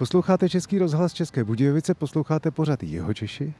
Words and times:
Posloucháte 0.00 0.48
Český 0.48 0.78
rozhlas 0.78 1.12
České 1.12 1.44
Budějovice, 1.44 1.94
posloucháte 1.94 2.50
pořad 2.50 2.82
Jeho 2.82 3.14
Češi 3.14 3.54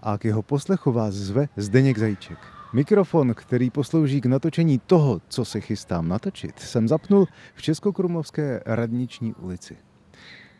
a 0.00 0.18
k 0.18 0.24
jeho 0.24 0.42
poslechu 0.42 0.92
vás 0.92 1.14
zve 1.14 1.48
Zdeněk 1.56 1.98
Zajíček. 1.98 2.38
Mikrofon, 2.72 3.34
který 3.34 3.70
poslouží 3.70 4.20
k 4.20 4.26
natočení 4.26 4.80
toho, 4.86 5.20
co 5.28 5.44
se 5.44 5.60
chystám 5.60 6.08
natočit, 6.08 6.58
jsem 6.58 6.88
zapnul 6.88 7.26
v 7.54 7.62
Českokrumlovské 7.62 8.62
radniční 8.66 9.34
ulici. 9.34 9.76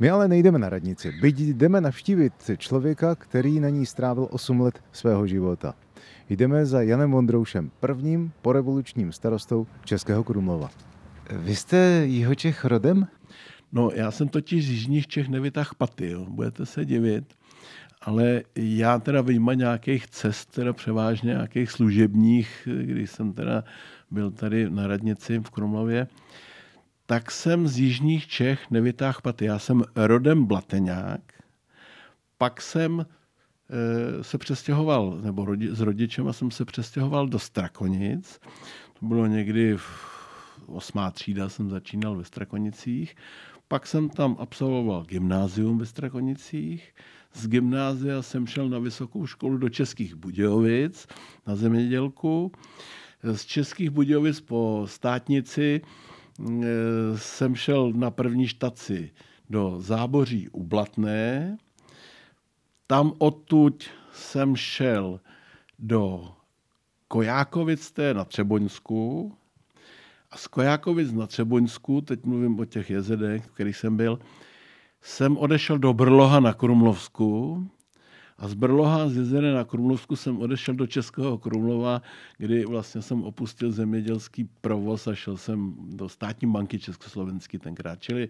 My 0.00 0.10
ale 0.10 0.28
nejdeme 0.28 0.58
na 0.58 0.68
radnici, 0.68 1.12
byť 1.20 1.40
jdeme 1.40 1.80
navštívit 1.80 2.32
člověka, 2.56 3.14
který 3.14 3.60
na 3.60 3.68
ní 3.68 3.86
strávil 3.86 4.28
8 4.30 4.60
let 4.60 4.80
svého 4.92 5.26
života. 5.26 5.74
Jdeme 6.28 6.66
za 6.66 6.82
Janem 6.82 7.12
Vondroušem, 7.12 7.70
prvním 7.80 8.32
porevolučním 8.42 9.12
starostou 9.12 9.66
Českého 9.84 10.24
Krumlova. 10.24 10.70
Vy 11.30 11.56
jste 11.56 12.02
Jihočech 12.06 12.64
rodem? 12.64 13.06
No, 13.76 13.90
já 13.94 14.10
jsem 14.10 14.28
totiž 14.28 14.66
z 14.66 14.70
Jižních 14.70 15.06
Čech 15.06 15.28
nevytah 15.28 15.74
paty, 15.74 16.10
jo. 16.10 16.26
budete 16.28 16.66
se 16.66 16.84
divit. 16.84 17.34
Ale 18.00 18.42
já 18.54 18.98
teda 18.98 19.20
vyjma 19.20 19.54
nějakých 19.54 20.06
cest, 20.06 20.46
teda 20.46 20.72
převážně 20.72 21.28
nějakých 21.28 21.70
služebních, 21.70 22.68
když 22.82 23.10
jsem 23.10 23.32
teda 23.32 23.64
byl 24.10 24.30
tady 24.30 24.70
na 24.70 24.86
radnici 24.86 25.38
v 25.38 25.50
Krumlově, 25.50 26.06
tak 27.06 27.30
jsem 27.30 27.68
z 27.68 27.78
Jižních 27.78 28.26
Čech 28.26 28.70
nevytáhl 28.70 29.18
paty. 29.22 29.44
Já 29.44 29.58
jsem 29.58 29.82
rodem 29.96 30.44
Blateňák, 30.44 31.20
pak 32.38 32.60
jsem 32.60 33.00
e, 33.00 34.24
se 34.24 34.38
přestěhoval, 34.38 35.18
nebo 35.22 35.44
rodi, 35.44 35.68
s 35.74 35.80
rodičem 35.80 36.32
jsem 36.32 36.50
se 36.50 36.64
přestěhoval 36.64 37.28
do 37.28 37.38
Strakonic. 37.38 38.40
To 39.00 39.06
bylo 39.06 39.26
někdy 39.26 39.76
v 39.76 40.16
osmá 40.66 41.10
třída 41.10 41.48
jsem 41.48 41.70
začínal 41.70 42.16
ve 42.16 42.24
Strakonicích. 42.24 43.16
Pak 43.68 43.86
jsem 43.86 44.08
tam 44.08 44.36
absolvoval 44.38 45.04
gymnázium 45.04 45.78
ve 45.78 45.86
Strakonicích. 45.86 46.94
Z 47.34 47.48
gymnázia 47.48 48.22
jsem 48.22 48.46
šel 48.46 48.68
na 48.68 48.78
vysokou 48.78 49.26
školu 49.26 49.58
do 49.58 49.68
Českých 49.68 50.14
Budějovic 50.14 51.06
na 51.46 51.56
zemědělku. 51.56 52.52
Z 53.22 53.44
Českých 53.44 53.90
Budějovic 53.90 54.40
po 54.40 54.82
státnici 54.86 55.80
eh, 55.80 56.44
jsem 57.16 57.54
šel 57.54 57.92
na 57.92 58.10
první 58.10 58.48
štaci 58.48 59.10
do 59.50 59.76
Záboří 59.80 60.48
u 60.48 60.62
Blatné. 60.62 61.56
Tam 62.86 63.12
odtud 63.18 63.84
jsem 64.12 64.56
šel 64.56 65.20
do 65.78 66.32
Kojákovic, 67.08 67.92
to 67.92 68.02
je 68.02 68.14
na 68.14 68.24
Třeboňsku, 68.24 69.32
a 70.30 70.36
z 70.36 70.46
Kojákovic 70.46 71.12
na 71.12 71.26
Třeboňsku, 71.26 72.00
teď 72.00 72.24
mluvím 72.24 72.60
o 72.60 72.64
těch 72.64 72.90
jezedech, 72.90 73.44
v 73.44 73.50
kterých 73.50 73.76
jsem 73.76 73.96
byl, 73.96 74.18
jsem 75.02 75.36
odešel 75.36 75.78
do 75.78 75.92
Brloha 75.92 76.40
na 76.40 76.52
Krumlovsku 76.52 77.66
a 78.38 78.48
z 78.48 78.54
Brloha 78.54 79.08
z 79.08 79.16
jezera 79.16 79.52
na 79.52 79.64
Krumlovsku 79.64 80.16
jsem 80.16 80.38
odešel 80.38 80.74
do 80.74 80.86
Českého 80.86 81.38
Krumlova, 81.38 82.02
kdy 82.38 82.64
vlastně 82.64 83.02
jsem 83.02 83.22
opustil 83.22 83.72
zemědělský 83.72 84.48
provoz 84.60 85.06
a 85.06 85.14
šel 85.14 85.36
jsem 85.36 85.74
do 85.78 86.08
státní 86.08 86.52
banky 86.52 86.78
Československý 86.78 87.58
tenkrát. 87.58 88.00
Čili 88.00 88.28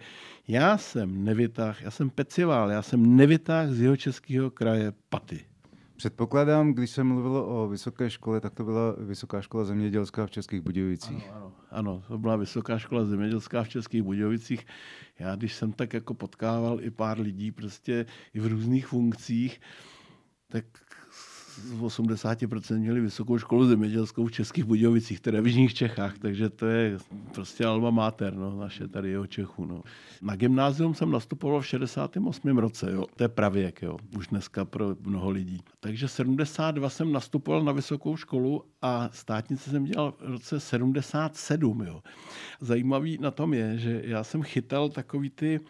já 0.49 0.79
jsem 0.79 1.25
nevytáhl, 1.25 1.79
já 1.81 1.91
jsem 1.91 2.11
pecivál, 2.11 2.71
já 2.71 2.83
jsem 2.83 3.17
nevytáhl 3.17 3.75
z 3.75 3.81
jeho 3.81 3.97
českého 3.97 4.51
kraje 4.51 4.93
paty. 5.09 5.45
Předpokládám, 5.97 6.73
když 6.73 6.91
jsem 6.91 7.07
mluvil 7.07 7.37
o 7.37 7.69
vysoké 7.69 8.11
škole, 8.11 8.41
tak 8.41 8.55
to 8.55 8.65
byla 8.65 8.95
Vysoká 8.99 9.41
škola 9.41 9.65
zemědělská 9.65 10.27
v 10.27 10.31
Českých 10.31 10.61
Budějovicích. 10.61 11.31
Ano, 11.31 11.37
ano, 11.37 11.53
ano, 11.71 12.03
to 12.09 12.19
byla 12.19 12.37
Vysoká 12.37 12.79
škola 12.79 13.05
zemědělská 13.05 13.63
v 13.63 13.69
Českých 13.69 14.03
Budějovicích. 14.03 14.67
Já, 15.19 15.37
když 15.37 15.55
jsem 15.55 15.73
tak 15.73 15.95
jako 15.95 16.15
potkával 16.15 16.81
i 16.81 16.91
pár 16.91 17.21
lidí 17.21 17.53
prostě 17.53 18.07
i 18.35 18.41
v 18.41 18.47
různých 18.47 18.87
funkcích, 18.87 19.61
tak 20.49 20.65
z 21.57 21.81
80% 21.81 22.79
měli 22.79 23.01
vysokou 23.01 23.39
školu 23.39 23.67
zemědělskou 23.67 24.27
v 24.27 24.33
Českých 24.33 24.65
Budějovicích, 24.65 25.21
teda 25.21 25.41
v 25.41 25.47
Jižních 25.47 25.75
Čechách, 25.75 26.19
takže 26.19 26.51
to 26.51 26.67
je 26.67 26.99
prostě 27.35 27.65
alma 27.65 27.91
mater, 27.91 28.35
no, 28.35 28.61
naše 28.61 28.89
tady 28.89 29.11
jeho 29.11 29.27
Čechu. 29.27 29.67
No. 29.67 29.83
Na 30.23 30.37
gymnázium 30.37 30.95
jsem 30.95 31.11
nastupoval 31.11 31.61
v 31.61 31.67
68. 31.67 32.59
roce, 32.59 32.93
jo. 32.93 33.05
to 33.17 33.25
je 33.25 33.29
pravěk, 33.29 33.83
jo. 33.83 33.99
už 34.17 34.27
dneska 34.27 34.65
pro 34.65 34.97
mnoho 35.01 35.31
lidí. 35.31 35.61
Takže 35.81 36.09
72 36.09 36.91
jsem 36.91 37.13
nastupoval 37.13 37.65
na 37.65 37.73
vysokou 37.73 38.17
školu 38.17 38.65
a 38.83 39.09
státnice 39.13 39.71
jsem 39.71 39.85
dělal 39.85 40.13
v 40.13 40.31
roce 40.31 40.61
77. 40.61 41.83
Jo. 41.83 42.03
Zajímavý 42.61 43.19
na 43.21 43.31
tom 43.31 43.55
je, 43.55 43.79
že 43.79 44.03
já 44.05 44.25
jsem 44.25 44.43
chytal 44.43 44.89
takový 44.89 45.31
ty 45.31 45.61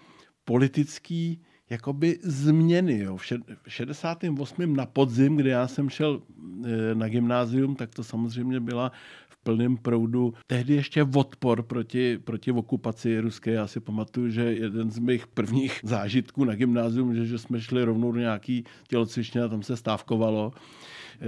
politický 0.44 1.41
jakoby 1.71 2.19
změny. 2.22 2.99
Jo. 2.99 3.16
V 3.16 3.25
68. 3.69 4.77
na 4.77 4.87
podzim, 4.87 5.37
kdy 5.37 5.50
já 5.50 5.69
jsem 5.69 5.88
šel 5.88 6.22
e, 6.65 6.94
na 6.94 7.09
gymnázium, 7.09 7.75
tak 7.75 7.94
to 7.94 8.04
samozřejmě 8.04 8.60
byla 8.60 8.93
v 9.28 9.37
plném 9.37 9.77
proudu 9.77 10.34
tehdy 10.47 10.75
ještě 10.75 11.03
odpor 11.03 11.62
proti, 11.62 12.19
proti 12.19 12.53
okupaci 12.53 13.21
ruské. 13.21 13.50
Já 13.50 13.66
si 13.66 13.81
pamatuju, 13.81 14.31
že 14.31 14.43
jeden 14.43 14.91
z 14.91 14.99
mých 14.99 15.27
prvních 15.27 15.81
zážitků 15.82 16.44
na 16.44 16.54
gymnázium, 16.54 17.15
že, 17.15 17.27
že 17.27 17.38
jsme 17.38 17.60
šli 17.60 17.84
rovnou 17.84 18.12
do 18.12 18.21
nějaký 18.21 18.65
tělocvičně 18.88 19.43
a 19.43 19.48
tam 19.48 19.62
se 19.62 19.77
stávkovalo. 19.77 20.53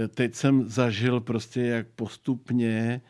E, 0.03 0.07
teď 0.07 0.35
jsem 0.35 0.69
zažil 0.69 1.19
prostě, 1.19 1.61
jak 1.61 1.87
postupně 1.87 3.01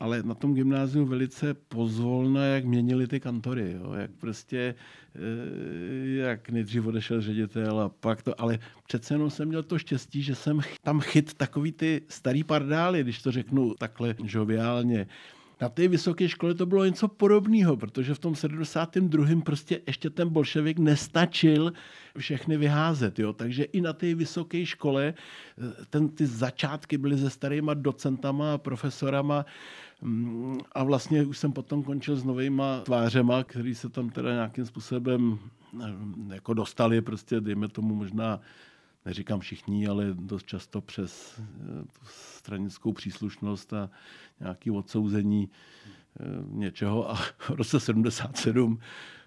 ale 0.00 0.22
na 0.22 0.34
tom 0.34 0.54
gymnáziu 0.54 1.04
velice 1.04 1.54
pozvolna, 1.54 2.44
jak 2.44 2.64
měnili 2.64 3.06
ty 3.06 3.20
kantory, 3.20 3.76
jo? 3.82 3.92
jak 3.92 4.10
prostě, 4.10 4.74
eh, 5.14 5.18
jak 6.06 6.50
nejdřív 6.50 6.86
odešel 6.86 7.20
ředitel 7.20 7.80
a 7.80 7.88
pak 7.88 8.22
to, 8.22 8.40
ale 8.40 8.58
přece 8.86 9.14
jenom 9.14 9.30
jsem 9.30 9.48
měl 9.48 9.62
to 9.62 9.78
štěstí, 9.78 10.22
že 10.22 10.34
jsem 10.34 10.60
tam 10.82 11.00
chyt 11.00 11.34
takový 11.34 11.72
ty 11.72 12.02
starý 12.08 12.44
pardály, 12.44 13.02
když 13.02 13.22
to 13.22 13.32
řeknu 13.32 13.74
takhle 13.74 14.14
žoviálně. 14.24 15.06
Na 15.60 15.68
té 15.68 15.88
vysoké 15.88 16.28
škole 16.28 16.54
to 16.54 16.66
bylo 16.66 16.84
něco 16.84 17.08
podobného, 17.08 17.76
protože 17.76 18.14
v 18.14 18.18
tom 18.18 18.34
72. 18.34 19.40
prostě 19.44 19.80
ještě 19.86 20.10
ten 20.10 20.28
bolševik 20.28 20.78
nestačil 20.78 21.72
všechny 22.18 22.56
vyházet. 22.56 23.18
Jo? 23.18 23.32
Takže 23.32 23.64
i 23.64 23.80
na 23.80 23.92
té 23.92 24.14
vysoké 24.14 24.66
škole 24.66 25.14
eh, 25.14 25.84
ten, 25.90 26.08
ty 26.08 26.26
začátky 26.26 26.98
byly 26.98 27.18
se 27.18 27.30
starýma 27.30 27.74
docentama 27.74 28.54
a 28.54 28.58
profesorama, 28.58 29.46
a 30.72 30.84
vlastně 30.84 31.22
už 31.24 31.38
jsem 31.38 31.52
potom 31.52 31.82
končil 31.82 32.16
s 32.16 32.24
novýma 32.24 32.80
tvářema, 32.80 33.44
který 33.44 33.74
se 33.74 33.88
tam 33.88 34.10
teda 34.10 34.32
nějakým 34.32 34.66
způsobem 34.66 35.38
jako 36.32 36.54
dostali, 36.54 37.02
prostě 37.02 37.40
dejme 37.40 37.68
tomu 37.68 37.94
možná, 37.94 38.40
neříkám 39.04 39.40
všichni, 39.40 39.86
ale 39.86 40.06
dost 40.14 40.46
často 40.46 40.80
přes 40.80 41.40
eh, 41.40 41.82
tu 41.82 42.00
stranickou 42.04 42.92
příslušnost 42.92 43.72
a 43.72 43.90
nějaké 44.40 44.72
odsouzení 44.72 45.50
eh, 46.20 46.24
něčeho 46.46 47.10
a 47.10 47.14
v 47.38 47.50
roce 47.50 47.80
77 47.80 48.78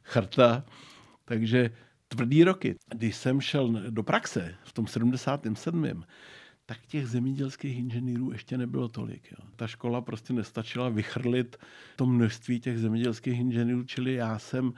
charta. 0.04 0.66
Takže 1.26 1.70
tvrdý 2.08 2.44
roky. 2.44 2.76
Když 2.96 3.16
jsem 3.16 3.42
šel 3.42 3.82
do 3.90 4.04
praxe 4.04 4.56
v 4.64 4.74
tom 4.74 4.88
77 4.88 6.04
tak 6.66 6.86
těch 6.86 7.08
zemědělských 7.08 7.78
inženýrů 7.78 8.32
ještě 8.32 8.58
nebylo 8.58 8.88
tolik. 8.88 9.32
Jo. 9.32 9.48
Ta 9.56 9.68
škola 9.68 10.02
prostě 10.02 10.34
nestačila 10.34 10.90
vychrlit 10.90 11.58
to 11.96 12.06
množství 12.06 12.60
těch 12.60 12.80
zemědělských 12.80 13.40
inženýrů, 13.40 13.84
čili 13.84 14.14
já 14.14 14.40
jsem 14.40 14.74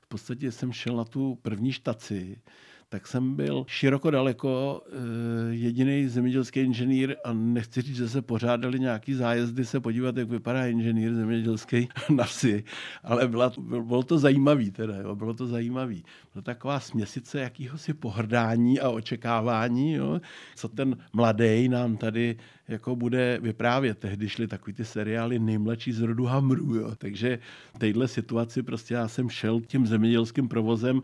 v 0.00 0.06
podstatě 0.08 0.52
jsem 0.52 0.72
šel 0.72 0.96
na 0.96 1.04
tu 1.04 1.38
první 1.42 1.72
štaci 1.72 2.40
tak 2.88 3.06
jsem 3.06 3.34
byl 3.34 3.64
široko 3.68 4.10
daleko 4.10 4.82
eh, 4.86 5.54
jediný 5.54 6.08
zemědělský 6.08 6.60
inženýr 6.60 7.16
a 7.24 7.32
nechci 7.32 7.82
říct, 7.82 7.96
že 7.96 8.08
se 8.08 8.22
pořádali 8.22 8.80
nějaký 8.80 9.14
zájezdy 9.14 9.64
se 9.64 9.80
podívat, 9.80 10.16
jak 10.16 10.28
vypadá 10.28 10.66
inženýr 10.66 11.14
zemědělský 11.14 11.88
na 12.10 12.24
vsi, 12.24 12.64
ale 13.02 13.28
byla, 13.28 13.52
bylo 13.58 14.02
to 14.02 14.18
zajímavý 14.18 14.70
teda, 14.70 14.96
jo, 14.96 15.16
bylo 15.16 15.34
to 15.34 15.46
zajímavý. 15.46 16.04
Byla 16.32 16.42
taková 16.42 16.80
směsice 16.80 17.40
jakýhosi 17.40 17.94
pohrdání 17.94 18.80
a 18.80 18.90
očekávání, 18.90 19.92
jo, 19.92 20.20
co 20.56 20.68
ten 20.68 20.96
mladý 21.12 21.68
nám 21.68 21.96
tady 21.96 22.36
jako 22.68 22.96
bude 22.96 23.38
vyprávět. 23.42 23.98
Tehdy 23.98 24.28
šly 24.28 24.46
takový 24.46 24.72
ty 24.72 24.84
seriály 24.84 25.38
nejmladší 25.38 25.92
z 25.92 26.00
rodu 26.00 26.24
Hamru, 26.24 26.74
jo. 26.74 26.94
takže 26.98 27.38
v 27.74 27.78
téhle 27.78 28.08
situaci 28.08 28.62
prostě 28.62 28.94
já 28.94 29.08
jsem 29.08 29.30
šel 29.30 29.60
tím 29.60 29.86
zemědělským 29.86 30.48
provozem 30.48 31.02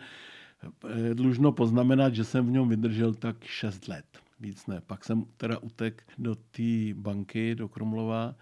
dlužno 1.14 1.52
poznamenat, 1.52 2.14
že 2.14 2.24
jsem 2.24 2.46
v 2.46 2.50
něm 2.50 2.68
vydržel 2.68 3.14
tak 3.14 3.44
6 3.44 3.88
let. 3.88 4.04
Víc 4.40 4.66
ne. 4.66 4.80
Pak 4.80 5.04
jsem 5.04 5.24
teda 5.36 5.58
utek 5.58 6.02
do 6.18 6.34
té 6.34 6.94
banky, 6.94 7.54
do 7.54 7.68
Krumlova 7.68 8.34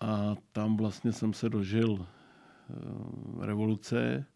a 0.00 0.34
tam 0.52 0.76
vlastně 0.76 1.12
jsem 1.12 1.32
se 1.32 1.48
dožil 1.48 2.06
eh, 2.06 3.46
revoluce 3.46 4.26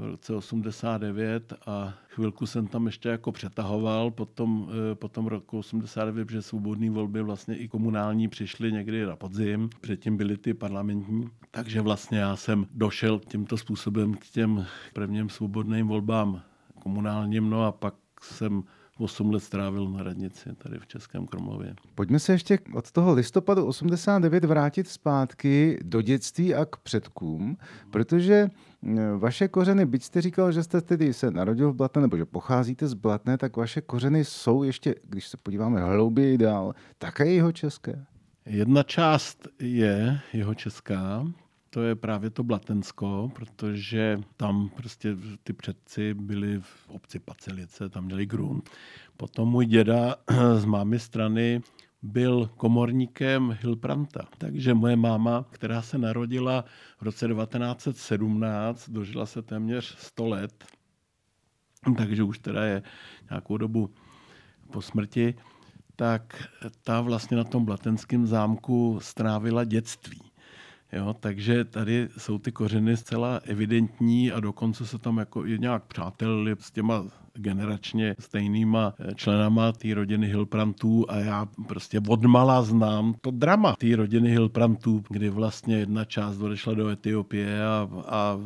v 0.00 0.04
roce 0.04 0.34
89 0.34 1.52
a 1.66 1.94
chvilku 2.08 2.46
jsem 2.46 2.66
tam 2.66 2.86
ještě 2.86 3.08
jako 3.08 3.32
přetahoval, 3.32 4.10
potom, 4.10 4.70
potom 4.94 5.26
roku 5.26 5.58
89, 5.58 6.30
že 6.30 6.42
svobodné 6.42 6.90
volby 6.90 7.22
vlastně 7.22 7.56
i 7.56 7.68
komunální 7.68 8.28
přišly 8.28 8.72
někdy 8.72 9.06
na 9.06 9.16
podzim, 9.16 9.70
předtím 9.80 10.16
byly 10.16 10.36
ty 10.36 10.54
parlamentní, 10.54 11.28
takže 11.50 11.80
vlastně 11.80 12.18
já 12.18 12.36
jsem 12.36 12.66
došel 12.70 13.20
tímto 13.28 13.56
způsobem 13.56 14.14
k 14.14 14.26
těm 14.26 14.66
prvním 14.92 15.28
svobodným 15.28 15.88
volbám 15.88 16.42
komunálním, 16.82 17.50
no 17.50 17.64
a 17.64 17.72
pak 17.72 17.94
jsem 18.22 18.62
8 18.98 19.30
let 19.30 19.40
strávil 19.40 19.90
na 19.90 20.02
radnici 20.02 20.50
tady 20.58 20.78
v 20.78 20.86
Českém 20.86 21.26
Krumlově. 21.26 21.74
Pojďme 21.94 22.18
se 22.18 22.32
ještě 22.32 22.58
od 22.74 22.92
toho 22.92 23.14
listopadu 23.14 23.66
89 23.66 24.44
vrátit 24.44 24.88
zpátky 24.88 25.78
do 25.82 26.02
dětství 26.02 26.54
a 26.54 26.64
k 26.64 26.76
předkům, 26.76 27.56
protože 27.90 28.34
eh, 28.34 28.50
vaše 29.18 29.48
kořeny, 29.48 29.86
byť 29.86 30.02
jste 30.02 30.20
říkal, 30.20 30.52
že 30.52 30.62
jste 30.62 30.80
tedy 30.80 31.12
se 31.12 31.30
narodil 31.30 31.72
v 31.72 31.76
Blatné, 31.76 32.02
nebo 32.02 32.16
že 32.16 32.24
pocházíte 32.24 32.88
z 32.88 32.94
Blatné, 32.94 33.38
tak 33.38 33.56
vaše 33.56 33.80
kořeny 33.80 34.24
jsou 34.24 34.62
ještě, 34.62 34.94
když 35.04 35.28
se 35.28 35.36
podíváme 35.36 35.80
hlouběji 35.80 36.38
dál, 36.38 36.74
také 36.98 37.26
jeho 37.26 37.52
české. 37.52 38.06
Jedna 38.46 38.82
část 38.82 39.48
je 39.60 40.20
jeho 40.32 40.54
česká, 40.54 41.26
to 41.70 41.82
je 41.82 41.94
právě 41.94 42.30
to 42.30 42.42
Blatensko, 42.42 43.30
protože 43.34 44.18
tam 44.36 44.70
prostě 44.76 45.16
ty 45.42 45.52
předci 45.52 46.14
byli 46.14 46.60
v 46.60 46.88
obci 46.88 47.18
Pacelice, 47.18 47.88
tam 47.88 48.04
měli 48.04 48.26
grunt. 48.26 48.70
Potom 49.16 49.48
můj 49.48 49.66
děda 49.66 50.14
z 50.56 50.64
mámy 50.64 50.98
strany 50.98 51.62
byl 52.02 52.50
komorníkem 52.56 53.58
Hilpranta. 53.62 54.28
Takže 54.38 54.74
moje 54.74 54.96
máma, 54.96 55.44
která 55.50 55.82
se 55.82 55.98
narodila 55.98 56.64
v 56.98 57.02
roce 57.02 57.28
1917, 57.28 58.90
dožila 58.90 59.26
se 59.26 59.42
téměř 59.42 59.96
100 59.98 60.26
let, 60.26 60.64
takže 61.96 62.22
už 62.22 62.38
teda 62.38 62.64
je 62.64 62.82
nějakou 63.30 63.56
dobu 63.56 63.90
po 64.72 64.82
smrti, 64.82 65.34
tak 65.96 66.48
ta 66.82 67.00
vlastně 67.00 67.36
na 67.36 67.44
tom 67.44 67.64
Blatenském 67.64 68.26
zámku 68.26 68.98
strávila 69.02 69.64
dětství. 69.64 70.22
Jo, 70.92 71.14
takže 71.20 71.64
tady 71.64 72.08
jsou 72.18 72.38
ty 72.38 72.52
kořeny 72.52 72.96
zcela 72.96 73.40
evidentní 73.44 74.32
a 74.32 74.40
dokonce 74.40 74.86
se 74.86 74.98
tam 74.98 75.18
jako 75.18 75.46
i 75.46 75.58
nějak 75.58 75.84
přátelili 75.84 76.56
s 76.60 76.70
těma 76.70 77.04
generačně 77.38 78.14
stejnýma 78.18 78.94
eh, 78.98 79.14
členama 79.14 79.72
té 79.72 79.94
rodiny 79.94 80.26
Hilprantů 80.26 81.04
a 81.08 81.16
já 81.16 81.46
prostě 81.68 82.00
odmala 82.08 82.62
znám 82.62 83.14
to 83.20 83.30
drama 83.30 83.74
té 83.78 83.96
rodiny 83.96 84.30
Hilprantů, 84.30 85.02
kdy 85.08 85.30
vlastně 85.30 85.76
jedna 85.76 86.04
část 86.04 86.40
odešla 86.40 86.74
do 86.74 86.88
Etiopie 86.88 87.64
a, 87.64 87.88
a 88.06 88.38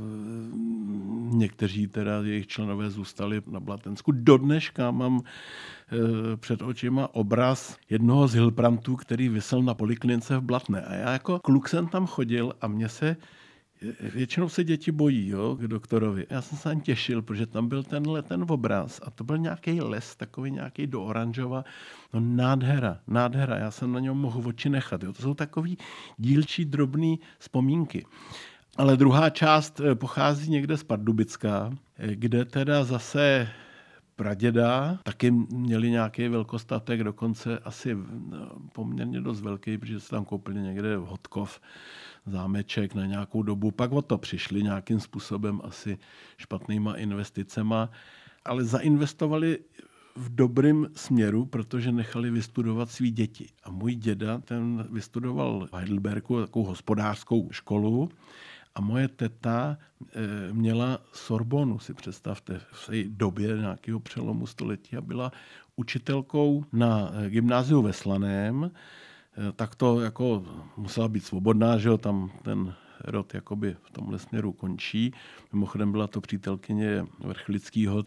někteří 1.33 1.87
teda 1.87 2.23
jejich 2.23 2.47
členové 2.47 2.91
zůstali 2.91 3.43
na 3.47 3.61
Blatensku. 3.61 4.13
Do 4.13 4.37
dneška 4.37 4.91
mám 4.91 5.21
eh, 5.23 6.37
před 6.37 6.63
očima 6.63 7.15
obraz 7.15 7.77
jednoho 7.91 8.29
z 8.29 8.35
Hilprantů, 8.35 8.97
který 8.97 9.29
vysel 9.29 9.63
na 9.63 9.75
poliklinice 9.75 10.37
v 10.37 10.43
Blatné. 10.43 10.83
A 10.83 10.95
já 10.95 11.13
jako 11.13 11.39
kluk 11.39 11.69
jsem 11.69 11.87
tam 11.87 12.07
chodil 12.07 12.53
a 12.61 12.69
mě 12.69 12.89
se 12.89 13.17
většinou 14.15 14.49
se 14.49 14.65
děti 14.65 14.93
bojí 14.93 15.29
jo, 15.29 15.57
k 15.61 15.61
doktorovi. 15.61 16.27
Já 16.31 16.43
jsem 16.43 16.59
se 16.59 16.65
tam 16.65 16.81
těšil, 16.81 17.23
protože 17.23 17.47
tam 17.47 17.69
byl 17.69 17.83
tenhle 17.83 18.23
ten 18.23 18.45
obraz 18.49 19.01
a 19.05 19.11
to 19.11 19.25
byl 19.25 19.39
nějaký 19.39 19.81
les, 19.81 20.17
takový 20.17 20.51
nějaký 20.51 20.87
do 20.87 21.03
oranžova. 21.03 21.65
No 22.13 22.21
nádhera, 22.21 22.99
nádhera. 23.07 23.57
Já 23.57 23.71
jsem 23.71 23.93
na 23.93 24.01
něm 24.01 24.17
mohl 24.17 24.49
oči 24.49 24.69
nechat. 24.69 25.03
Jo. 25.03 25.13
To 25.13 25.23
jsou 25.23 25.35
takový 25.35 25.79
dílčí, 26.19 26.65
drobný 26.65 27.21
vzpomínky. 27.39 28.07
Ale 28.77 28.97
druhá 28.97 29.31
část 29.31 29.81
eh, 29.81 29.95
pochází 29.95 30.51
někde 30.51 30.77
z 30.77 30.83
Pardubická, 30.83 31.71
eh, 31.99 32.17
kde 32.17 32.45
teda 32.45 32.85
zase 32.85 33.49
praděda, 34.17 34.99
taky 35.03 35.31
měli 35.31 35.91
nějaký 35.91 36.29
velkostatek, 36.29 37.05
dokonce 37.05 37.59
asi 37.59 37.95
no, 37.95 38.49
poměrně 38.73 39.21
dost 39.21 39.41
velký, 39.41 39.79
protože 39.79 40.01
se 40.01 40.11
tam 40.11 40.25
koupili 40.25 40.61
někde 40.61 40.97
v 40.97 41.05
Hotkov 41.05 41.61
zámeček 42.27 42.95
na 42.95 43.07
nějakou 43.07 43.43
dobu. 43.43 43.71
Pak 43.71 43.93
o 43.93 44.03
to 44.03 44.19
přišli 44.19 44.63
nějakým 44.63 45.01
způsobem 45.01 45.61
asi 45.65 45.99
špatnýma 46.37 46.95
investicema, 46.95 47.91
ale 48.45 48.65
zainvestovali 48.65 49.59
v 50.17 50.35
dobrém 50.35 50.87
směru, 50.95 51.47
protože 51.47 51.93
nechali 51.93 52.31
vystudovat 52.31 52.91
svý 52.91 53.11
děti. 53.11 53.49
A 53.65 53.71
můj 53.71 53.95
děda, 53.95 54.39
ten 54.39 54.89
vystudoval 54.91 55.69
v 55.71 55.77
Heidelbergu 55.77 56.41
takovou 56.41 56.65
hospodářskou 56.65 57.49
školu 57.53 58.11
a 58.75 58.81
moje 58.81 59.09
teta 59.09 59.79
e, 60.13 60.53
měla 60.53 60.99
Sorbonu, 61.13 61.79
si 61.79 61.95
představte, 61.95 62.61
v 62.73 62.87
té 62.87 63.05
době 63.05 63.57
nějakého 63.57 64.01
přelomu 64.01 64.47
století 64.47 64.97
a 64.97 65.01
byla 65.01 65.33
učitelkou 65.77 66.65
na 66.73 67.13
gymnáziu 67.29 67.83
ve 67.83 67.93
Slaném, 67.93 68.71
Eh, 68.71 68.71
tak 69.57 69.75
to 69.75 70.01
jako 70.01 70.45
musela 70.77 71.09
být 71.09 71.25
svobodná, 71.25 71.79
že 71.79 71.89
jo, 71.89 71.99
tam 71.99 72.31
ten 72.43 72.75
rod 73.05 73.35
jakoby 73.35 73.77
v 73.83 73.91
tomhle 73.91 74.19
směru 74.19 74.53
končí. 74.53 75.15
Mimochodem 75.53 75.93
byla 75.93 76.07
to 76.07 76.21
přítelkyně 76.21 77.07
Vrchlickýho. 77.19 78.05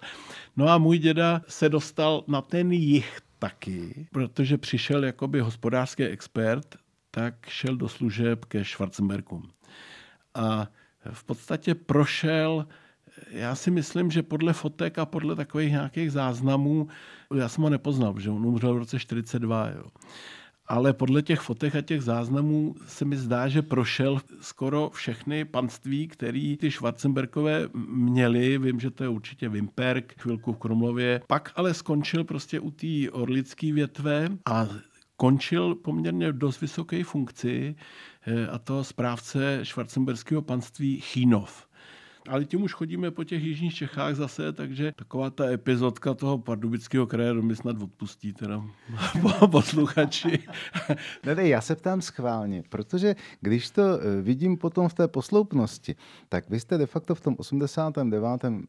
No 0.57 0.69
a 0.69 0.77
můj 0.77 0.97
děda 0.97 1.41
se 1.47 1.69
dostal 1.69 2.23
na 2.27 2.41
ten 2.41 2.71
jich 2.71 3.19
taky, 3.39 4.07
protože 4.11 4.57
přišel 4.57 5.03
jakoby 5.03 5.39
hospodářský 5.39 6.03
expert, 6.03 6.75
tak 7.11 7.49
šel 7.49 7.75
do 7.75 7.89
služeb 7.89 8.45
ke 8.45 8.65
Schwarzenbergu. 8.65 9.43
A 10.33 10.67
v 11.11 11.23
podstatě 11.23 11.75
prošel 11.75 12.67
já 13.29 13.55
si 13.55 13.71
myslím, 13.71 14.11
že 14.11 14.23
podle 14.23 14.53
fotek 14.53 14.99
a 14.99 15.05
podle 15.05 15.35
takových 15.35 15.71
nějakých 15.71 16.11
záznamů, 16.11 16.87
já 17.35 17.49
jsem 17.49 17.63
ho 17.63 17.69
nepoznal, 17.69 18.19
že 18.19 18.29
on 18.29 18.45
umřel 18.45 18.73
v 18.73 18.77
roce 18.77 18.99
42, 18.99 19.69
jo 19.69 19.83
ale 20.67 20.93
podle 20.93 21.21
těch 21.21 21.39
fotek 21.39 21.75
a 21.75 21.81
těch 21.81 22.01
záznamů 22.01 22.75
se 22.87 23.05
mi 23.05 23.17
zdá, 23.17 23.47
že 23.47 23.61
prošel 23.61 24.19
skoro 24.41 24.89
všechny 24.93 25.45
panství, 25.45 26.07
který 26.07 26.57
ty 26.57 26.71
Schwarzenbergové 26.71 27.69
měli. 27.87 28.57
Vím, 28.57 28.79
že 28.79 28.91
to 28.91 29.03
je 29.03 29.09
určitě 29.09 29.49
Vimperk, 29.49 30.13
chvilku 30.17 30.53
v 30.53 30.57
Krumlově. 30.57 31.21
Pak 31.27 31.51
ale 31.55 31.73
skončil 31.73 32.23
prostě 32.23 32.59
u 32.59 32.71
té 32.71 33.11
orlické 33.11 33.73
větve 33.73 34.29
a 34.45 34.67
končil 35.17 35.75
poměrně 35.75 36.31
dost 36.31 36.61
vysoké 36.61 37.03
funkci 37.03 37.75
eh, 38.27 38.47
a 38.47 38.59
to 38.59 38.83
správce 38.83 39.59
švarcemberského 39.63 40.41
panství 40.41 40.99
Chínov. 40.99 41.67
Ale 42.29 42.45
tím 42.45 42.63
už 42.63 42.73
chodíme 42.73 43.11
po 43.11 43.23
těch 43.23 43.43
jižních 43.43 43.73
Čechách 43.73 44.15
zase, 44.15 44.53
takže 44.53 44.91
taková 44.95 45.29
ta 45.29 45.49
epizodka 45.51 46.13
toho 46.13 46.37
pardubického 46.37 47.07
kraje 47.07 47.33
mi 47.33 47.55
snad 47.55 47.81
odpustí 47.81 48.33
teda 48.33 48.63
posluchači. 49.51 50.39
ne, 51.25 51.35
ne, 51.35 51.47
já 51.47 51.61
se 51.61 51.75
ptám 51.75 52.01
schválně, 52.01 52.63
protože 52.69 53.15
když 53.41 53.69
to 53.69 53.81
eh, 53.81 54.21
vidím 54.21 54.57
potom 54.57 54.89
v 54.89 54.93
té 54.93 55.07
posloupnosti, 55.07 55.95
tak 56.29 56.49
vy 56.49 56.59
jste 56.59 56.77
de 56.77 56.85
facto 56.85 57.15
v 57.15 57.21
tom 57.21 57.35
89. 57.37 58.25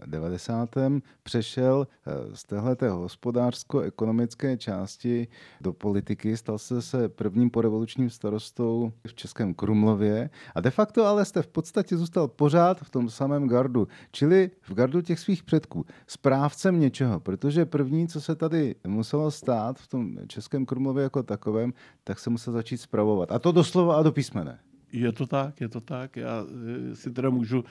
90. 0.06 0.74
přešel 1.22 1.86
eh, 2.06 2.36
z 2.36 2.44
téhleté 2.44 2.90
hospodářsko-ekonomické 2.90 4.56
části 4.56 5.28
do 5.60 5.72
politiky, 5.72 6.36
stal 6.36 6.58
jste 6.58 6.82
se 6.82 7.08
prvním 7.08 7.50
porevolučním 7.50 8.10
starostou 8.10 8.92
v 9.06 9.14
Českém 9.14 9.54
Krumlově 9.54 10.30
a 10.54 10.60
de 10.60 10.70
facto 10.70 11.06
ale 11.06 11.24
jste 11.24 11.42
v 11.42 11.46
podstatě 11.46 11.96
zůstal 11.96 12.28
pořád 12.28 12.80
v 12.80 12.90
tom 12.90 13.10
samém 13.10 13.45
gardu, 13.48 13.88
čili 14.12 14.50
v 14.62 14.74
gardu 14.74 15.00
těch 15.00 15.20
svých 15.20 15.42
předků, 15.42 15.86
správcem 16.06 16.80
něčeho, 16.80 17.20
protože 17.20 17.66
první, 17.66 18.08
co 18.08 18.20
se 18.20 18.34
tady 18.34 18.74
muselo 18.86 19.30
stát 19.30 19.78
v 19.78 19.88
tom 19.88 20.18
Českém 20.26 20.66
Krumlově 20.66 21.02
jako 21.02 21.22
takovém, 21.22 21.72
tak 22.04 22.18
se 22.18 22.30
musel 22.30 22.52
začít 22.52 22.78
spravovat. 22.78 23.32
A 23.32 23.38
to 23.38 23.52
doslova 23.52 23.96
a 23.96 24.02
do 24.02 24.12
písmene. 24.12 24.58
Je 24.92 25.12
to 25.12 25.26
tak, 25.26 25.60
je 25.60 25.68
to 25.68 25.80
tak. 25.80 26.16
Já 26.16 26.44
eh, 26.92 26.96
si 26.96 27.10
teda 27.10 27.30
můžu 27.30 27.64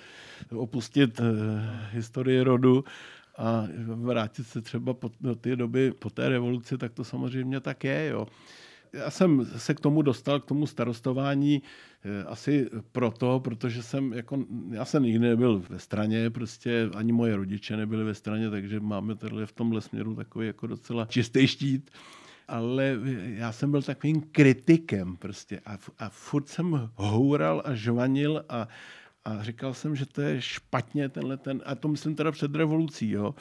opustit 0.56 1.20
eh, 1.20 1.24
historii 1.92 2.42
rodu 2.42 2.84
a 3.38 3.68
vrátit 3.86 4.44
se 4.44 4.62
třeba 4.62 4.94
po, 4.94 5.10
té 5.42 5.56
doby, 5.56 5.92
po 5.92 6.10
té 6.10 6.30
revoluci, 6.30 6.78
tak 6.78 6.94
to 6.94 7.04
samozřejmě 7.04 7.60
tak 7.60 7.84
je. 7.84 8.08
Jo. 8.08 8.28
Já 8.96 9.12
jsem 9.12 9.46
se 9.58 9.74
k 9.74 9.80
tomu 9.80 10.02
dostal, 10.02 10.40
k 10.40 10.46
tomu 10.46 10.68
starostování 10.68 11.62
eh, 12.04 12.24
asi 12.24 12.70
proto, 12.92 13.40
protože 13.40 13.84
jsem 13.84 14.14
jako, 14.14 14.46
já 14.72 14.86
jsem 14.86 15.04
nikdy 15.04 15.20
nebyl 15.20 15.64
ve 15.70 15.80
straně, 15.80 16.30
prostě 16.30 16.90
ani 16.96 17.12
moje 17.12 17.36
rodiče 17.36 17.78
nebyli 17.78 18.04
ve 18.04 18.14
straně, 18.14 18.50
takže 18.50 18.80
máme 18.80 19.16
tady 19.16 19.46
v 19.46 19.52
tomhle 19.52 19.82
směru 19.82 20.16
takový 20.16 20.48
jako 20.48 20.68
docela 20.68 21.06
čistý 21.06 21.48
štít. 21.48 21.92
Ale 22.48 22.98
já 23.24 23.52
jsem 23.52 23.72
byl 23.72 23.82
takovým 23.82 24.22
kritikem 24.22 25.18
prostě 25.18 25.62
a, 25.66 25.78
a 26.00 26.10
furt 26.10 26.50
jsem 26.50 26.90
houral 26.96 27.62
a 27.66 27.76
žvanil 27.76 28.46
a, 28.50 28.68
A 29.26 29.44
říkal 29.44 29.74
jsem, 29.74 29.96
že 29.96 30.06
to 30.06 30.22
je 30.22 30.42
špatně 30.42 31.10
tenhle 31.10 31.38
ten, 31.38 31.62
a 31.66 31.76
to 31.76 31.88
myslím 31.88 32.16
teda 32.16 32.32
před 32.32 32.56
revolucí, 32.56 33.10
jo. 33.10 33.36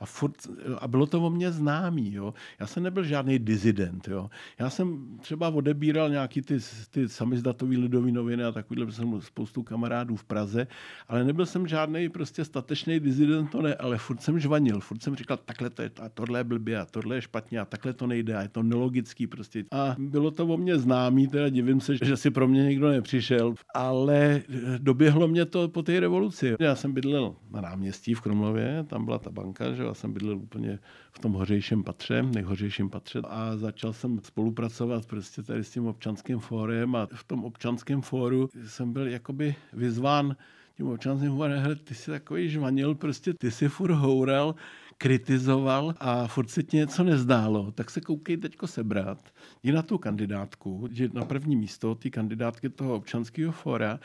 A, 0.00 0.06
furt, 0.06 0.34
a 0.78 0.88
bylo 0.88 1.06
to 1.06 1.22
o 1.22 1.30
mě 1.30 1.52
známý, 1.52 2.12
jo. 2.12 2.34
Já 2.60 2.66
jsem 2.66 2.82
nebyl 2.82 3.04
žádný 3.04 3.38
dizident, 3.38 4.08
jo. 4.08 4.30
Já 4.58 4.70
jsem 4.70 5.18
třeba 5.20 5.48
odebíral 5.48 6.10
nějaký 6.10 6.42
ty, 6.42 6.58
ty 6.90 7.08
samizdatový 7.08 7.76
lidový 7.76 8.12
noviny 8.12 8.44
a 8.44 8.52
takovýhle, 8.52 8.92
jsem 8.92 9.20
spoustu 9.20 9.62
kamarádů 9.62 10.16
v 10.16 10.24
Praze, 10.24 10.66
ale 11.08 11.24
nebyl 11.24 11.46
jsem 11.46 11.66
žádný 11.66 12.08
prostě 12.08 12.44
statečný 12.44 13.00
dizident, 13.00 13.50
to 13.50 13.62
ne, 13.62 13.74
ale 13.74 13.98
furt 13.98 14.22
jsem 14.22 14.38
žvanil, 14.40 14.80
furt 14.80 15.02
jsem 15.02 15.16
říkal, 15.16 15.36
takhle 15.36 15.70
to 15.70 15.82
je, 15.82 15.90
a 16.02 16.08
tohle 16.08 16.40
je 16.40 16.44
blbě, 16.44 16.78
a 16.78 16.84
tohle 16.84 17.16
je 17.16 17.22
špatně, 17.22 17.60
a 17.60 17.64
takhle 17.64 17.92
to 17.92 18.06
nejde, 18.06 18.34
a 18.34 18.42
je 18.42 18.48
to 18.48 18.62
nelogický 18.62 19.26
prostě. 19.26 19.64
A 19.72 19.96
bylo 19.98 20.30
to 20.30 20.46
o 20.46 20.56
mě 20.56 20.78
známý, 20.78 21.28
teda 21.28 21.48
divím 21.48 21.80
se, 21.80 21.96
že 21.96 22.16
si 22.16 22.30
pro 22.30 22.48
mě 22.48 22.64
nikdo 22.64 22.88
nepřišel, 22.88 23.54
ale 23.74 24.42
doběhlo 24.78 25.27
mě 25.28 25.44
to 25.44 25.68
po 25.68 25.82
té 25.82 26.00
revoluci. 26.00 26.54
Já 26.60 26.74
jsem 26.74 26.92
bydlel 26.92 27.36
na 27.50 27.60
náměstí 27.60 28.14
v 28.14 28.20
Krumlově, 28.20 28.84
tam 28.88 29.04
byla 29.04 29.18
ta 29.18 29.30
banka, 29.30 29.72
že 29.72 29.82
já 29.82 29.94
jsem 29.94 30.12
bydlel 30.12 30.36
úplně 30.36 30.78
v 31.12 31.18
tom 31.18 31.32
hořejším 31.32 31.84
patře, 31.84 32.22
nejhořejším 32.22 32.90
patře. 32.90 33.20
A 33.24 33.56
začal 33.56 33.92
jsem 33.92 34.20
spolupracovat 34.22 35.06
prostě 35.06 35.42
tady 35.42 35.64
s 35.64 35.70
tím 35.70 35.86
občanským 35.86 36.38
fórem 36.38 36.96
a 36.96 37.08
v 37.14 37.24
tom 37.24 37.44
občanském 37.44 38.02
fóru 38.02 38.48
jsem 38.66 38.92
byl 38.92 39.08
jakoby 39.08 39.54
vyzván 39.72 40.36
tím 40.76 40.88
občanským 40.88 41.30
fórem, 41.36 41.62
hele, 41.62 41.76
ty 41.76 41.94
jsi 41.94 42.10
takový 42.10 42.48
žvanil, 42.48 42.94
prostě 42.94 43.34
ty 43.34 43.50
jsi 43.50 43.68
furt 43.68 43.94
houral, 43.94 44.54
kritizoval 44.98 45.94
a 45.98 46.26
furt 46.26 46.50
se 46.50 46.62
ti 46.62 46.76
něco 46.76 47.04
nezdálo, 47.04 47.72
tak 47.72 47.90
se 47.90 48.00
koukej 48.00 48.36
teďko 48.36 48.66
sebrat, 48.66 49.30
jdi 49.62 49.72
na 49.72 49.82
tu 49.82 49.98
kandidátku, 49.98 50.86
jdi 50.90 51.10
na 51.12 51.24
první 51.24 51.56
místo 51.56 51.94
ty 51.94 52.10
kandidátky 52.10 52.68
toho 52.68 52.94
občanského 52.94 53.52
fóra 53.52 54.00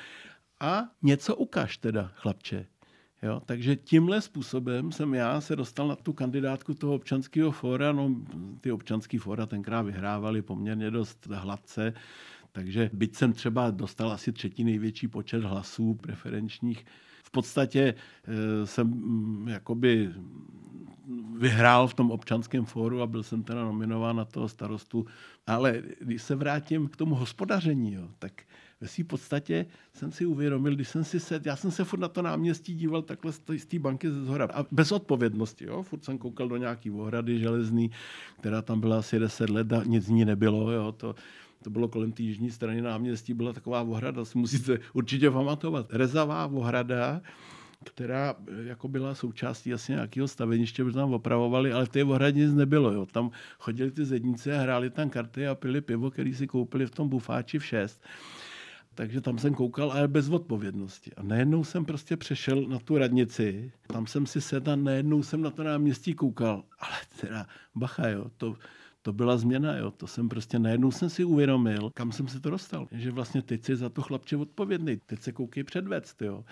a 0.60 0.84
něco 1.02 1.36
ukaž 1.36 1.78
teda, 1.78 2.12
chlapče. 2.16 2.66
Jo, 3.24 3.42
takže 3.46 3.76
tímhle 3.76 4.22
způsobem 4.22 4.92
jsem 4.92 5.14
já 5.14 5.42
se 5.42 5.56
dostal 5.56 5.88
na 5.88 5.96
tu 5.96 6.14
kandidátku 6.14 6.74
toho 6.74 6.96
občanského 6.96 7.52
fóra. 7.52 7.92
No, 7.92 8.16
ty 8.62 8.72
občanský 8.72 9.18
fóra 9.18 9.46
tenkrát 9.46 9.82
vyhrávali 9.82 10.42
poměrně 10.42 10.92
dost 10.92 11.28
hladce, 11.32 11.94
takže 12.52 12.90
byť 12.94 13.16
jsem 13.16 13.34
třeba 13.34 13.72
dostal 13.72 14.12
asi 14.12 14.32
třetí 14.32 14.64
největší 14.64 15.08
počet 15.08 15.44
hlasů 15.44 15.94
preferenčních, 15.94 16.86
v 17.24 17.32
podstatě 17.32 17.82
e, 17.82 18.66
jsem 18.66 18.88
mm, 18.88 19.48
jakoby 19.48 20.12
vyhrál 21.38 21.88
v 21.88 21.94
tom 21.94 22.12
občanském 22.12 22.66
fóru 22.66 23.02
a 23.02 23.08
byl 23.08 23.24
jsem 23.24 23.44
teda 23.44 23.64
nominován 23.64 24.16
na 24.16 24.26
toho 24.26 24.50
starostu. 24.50 25.06
Ale 25.48 25.84
když 26.00 26.22
se 26.22 26.36
vrátím 26.36 26.88
k 26.88 26.96
tomu 26.96 27.16
hospodaření, 27.16 27.94
jo, 27.94 28.10
tak 28.20 28.42
ve 28.84 28.90
své 28.90 29.04
podstatě 29.04 29.66
jsem 29.94 30.12
si 30.12 30.26
uvědomil, 30.26 30.76
když 30.76 30.88
jsem 30.88 31.04
si 31.04 31.20
sed, 31.20 31.46
já 31.46 31.56
jsem 31.56 31.72
se 31.72 31.84
furt 31.84 32.00
na 32.00 32.08
to 32.08 32.22
náměstí 32.22 32.76
díval 32.76 33.02
takhle 33.02 33.32
z 33.32 33.66
té 33.68 33.80
banky 33.80 34.12
ze 34.12 34.26
zhora. 34.26 34.48
A 34.54 34.66
bez 34.72 34.92
odpovědnosti, 34.92 35.66
jo? 35.66 35.84
furt 35.84 36.04
jsem 36.04 36.18
koukal 36.18 36.48
do 36.48 36.58
nějaký 36.58 36.92
ohrady 36.92 37.40
železný, 37.40 37.92
která 38.40 38.62
tam 38.62 38.80
byla 38.80 39.00
asi 39.00 39.20
10 39.20 39.50
let 39.50 39.74
a 39.74 39.84
nic 39.84 40.06
z 40.06 40.10
ní 40.10 40.26
nebylo. 40.26 40.72
Jo? 40.72 40.92
To, 40.92 41.16
to 41.64 41.70
bylo 41.70 41.88
kolem 41.88 42.12
té 42.12 42.24
jižní 42.24 42.52
strany 42.52 42.82
náměstí, 42.82 43.34
byla 43.34 43.54
taková 43.54 43.82
ohrada, 43.82 44.26
si 44.26 44.38
musíte 44.38 44.80
určitě 44.94 45.32
pamatovat. 45.32 45.94
Rezavá 45.94 46.46
ohrada, 46.46 47.22
která 47.86 48.36
jako 48.64 48.88
byla 48.88 49.16
součástí 49.16 49.74
asi 49.74 49.92
nějakého 49.92 50.28
staveniště, 50.28 50.84
protože 50.84 50.96
tam 50.96 51.14
opravovali, 51.14 51.74
ale 51.74 51.86
v 51.86 51.90
té 51.90 52.04
ohradě 52.04 52.46
nic 52.46 52.54
nebylo. 52.54 52.92
Jo. 52.92 53.06
Tam 53.06 53.32
chodili 53.60 53.92
ty 53.92 54.06
zednice 54.06 54.58
a 54.58 54.62
hráli 54.62 54.90
tam 54.90 55.10
karty 55.10 55.48
a 55.48 55.56
pili 55.56 55.82
pivo, 55.82 56.12
který 56.12 56.34
si 56.36 56.48
koupili 56.48 56.86
v 56.86 56.92
tom 56.92 57.10
bufáči 57.10 57.60
v 57.60 57.66
6 57.66 58.02
takže 58.96 59.22
tam 59.22 59.38
jsem 59.38 59.54
koukal, 59.54 59.92
ale 59.92 60.08
bez 60.08 60.30
odpovědnosti. 60.30 61.12
A 61.18 61.24
najednou 61.24 61.64
jsem 61.64 61.86
prostě 61.86 62.18
přešel 62.18 62.62
na 62.68 62.80
tu 62.80 62.98
radnici, 62.98 63.72
tam 63.88 64.08
jsem 64.08 64.26
si 64.26 64.42
sedl 64.42 64.72
a 64.72 64.76
najednou 64.76 65.24
jsem 65.24 65.42
na 65.42 65.50
to 65.50 65.64
náměstí 65.64 66.14
koukal. 66.14 66.64
Ale 66.80 66.98
teda, 67.22 67.48
bacha, 67.76 68.08
jo, 68.08 68.32
to, 68.38 68.56
to 69.02 69.14
byla 69.14 69.38
změna, 69.38 69.78
jo. 69.78 69.92
To 69.92 70.08
jsem 70.08 70.30
prostě 70.30 70.60
najednou 70.60 70.92
jsem 70.92 71.10
si 71.10 71.24
uvědomil, 71.24 71.92
kam 71.94 72.12
jsem 72.12 72.28
se 72.28 72.40
to 72.40 72.50
dostal. 72.50 72.88
Že 72.92 73.12
vlastně 73.12 73.42
teď 73.42 73.64
si 73.64 73.76
za 73.76 73.90
to 73.90 74.02
chlapče 74.02 74.38
odpovědný. 74.38 74.98
Teď 75.06 75.22
se 75.22 75.32
koukej 75.32 75.64
předvést, 75.64 76.22
jo. 76.22 76.46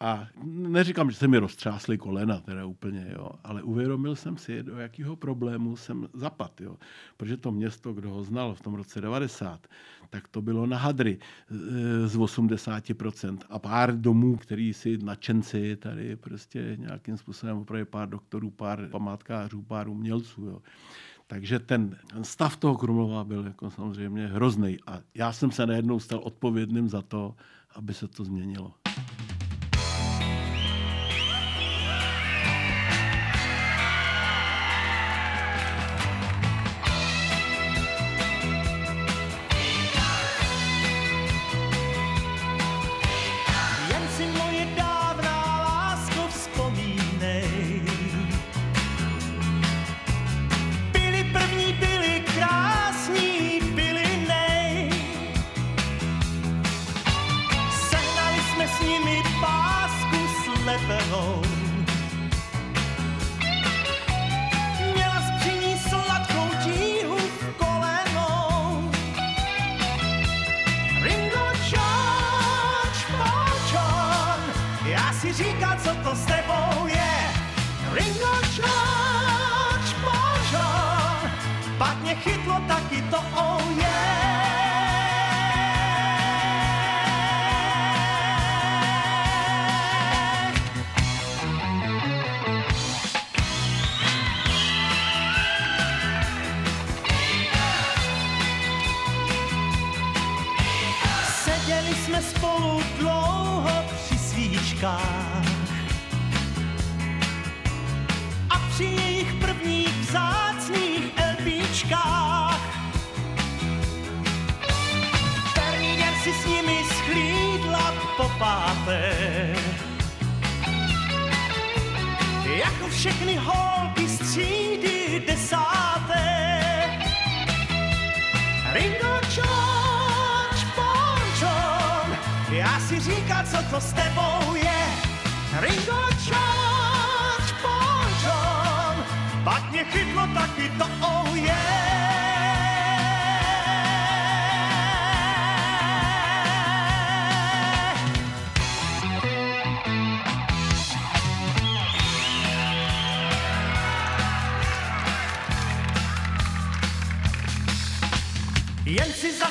A 0.00 0.26
neříkám, 0.44 1.10
že 1.10 1.16
se 1.16 1.28
mi 1.28 1.38
roztřásly 1.38 1.98
kolena, 1.98 2.40
teda 2.40 2.66
úplně, 2.66 3.06
jo, 3.12 3.30
ale 3.44 3.62
uvědomil 3.62 4.16
jsem 4.16 4.36
si, 4.36 4.62
do 4.62 4.76
jakého 4.76 5.16
problému 5.16 5.76
jsem 5.76 6.08
zapad, 6.14 6.60
jo. 6.60 6.76
Protože 7.16 7.36
to 7.36 7.52
město, 7.52 7.92
kdo 7.92 8.10
ho 8.10 8.24
znal 8.24 8.54
v 8.54 8.60
tom 8.60 8.74
roce 8.74 9.00
90, 9.00 9.66
tak 10.10 10.28
to 10.28 10.42
bylo 10.42 10.66
na 10.66 10.76
hadry 10.76 11.18
e, 11.18 12.08
z 12.08 12.16
80% 12.16 13.38
a 13.48 13.58
pár 13.58 14.00
domů, 14.00 14.36
který 14.36 14.72
si 14.72 14.98
nadšenci 14.98 15.76
tady 15.76 16.16
prostě 16.16 16.76
nějakým 16.80 17.16
způsobem 17.16 17.58
opravdu 17.58 17.86
pár 17.86 18.08
doktorů, 18.08 18.50
pár 18.50 18.88
památkářů, 18.88 19.62
pár 19.62 19.88
umělců, 19.88 20.44
jo. 20.44 20.62
Takže 21.26 21.58
ten, 21.58 21.96
ten 22.12 22.24
stav 22.24 22.56
toho 22.56 22.76
Krumlova 22.76 23.24
byl 23.24 23.44
jako 23.44 23.70
samozřejmě 23.70 24.26
hrozný. 24.26 24.78
A 24.86 25.00
já 25.14 25.32
jsem 25.32 25.50
se 25.50 25.66
najednou 25.66 26.00
stal 26.00 26.18
odpovědným 26.18 26.88
za 26.88 27.02
to, 27.02 27.34
aby 27.74 27.94
se 27.94 28.08
to 28.08 28.24
změnilo. 28.24 28.74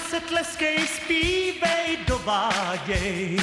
Zase 0.05 0.19
tleskej, 0.19 0.87
zpívej, 0.87 1.97
dováděj. 2.07 3.37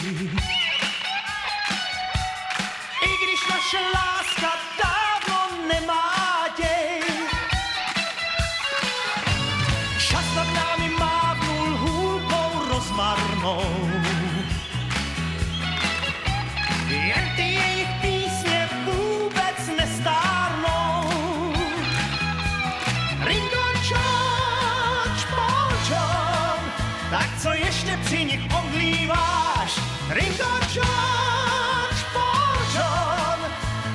Ringo, 30.13 30.45
George, 30.69 32.05
Paul, 32.13 32.59
John, 32.75 33.41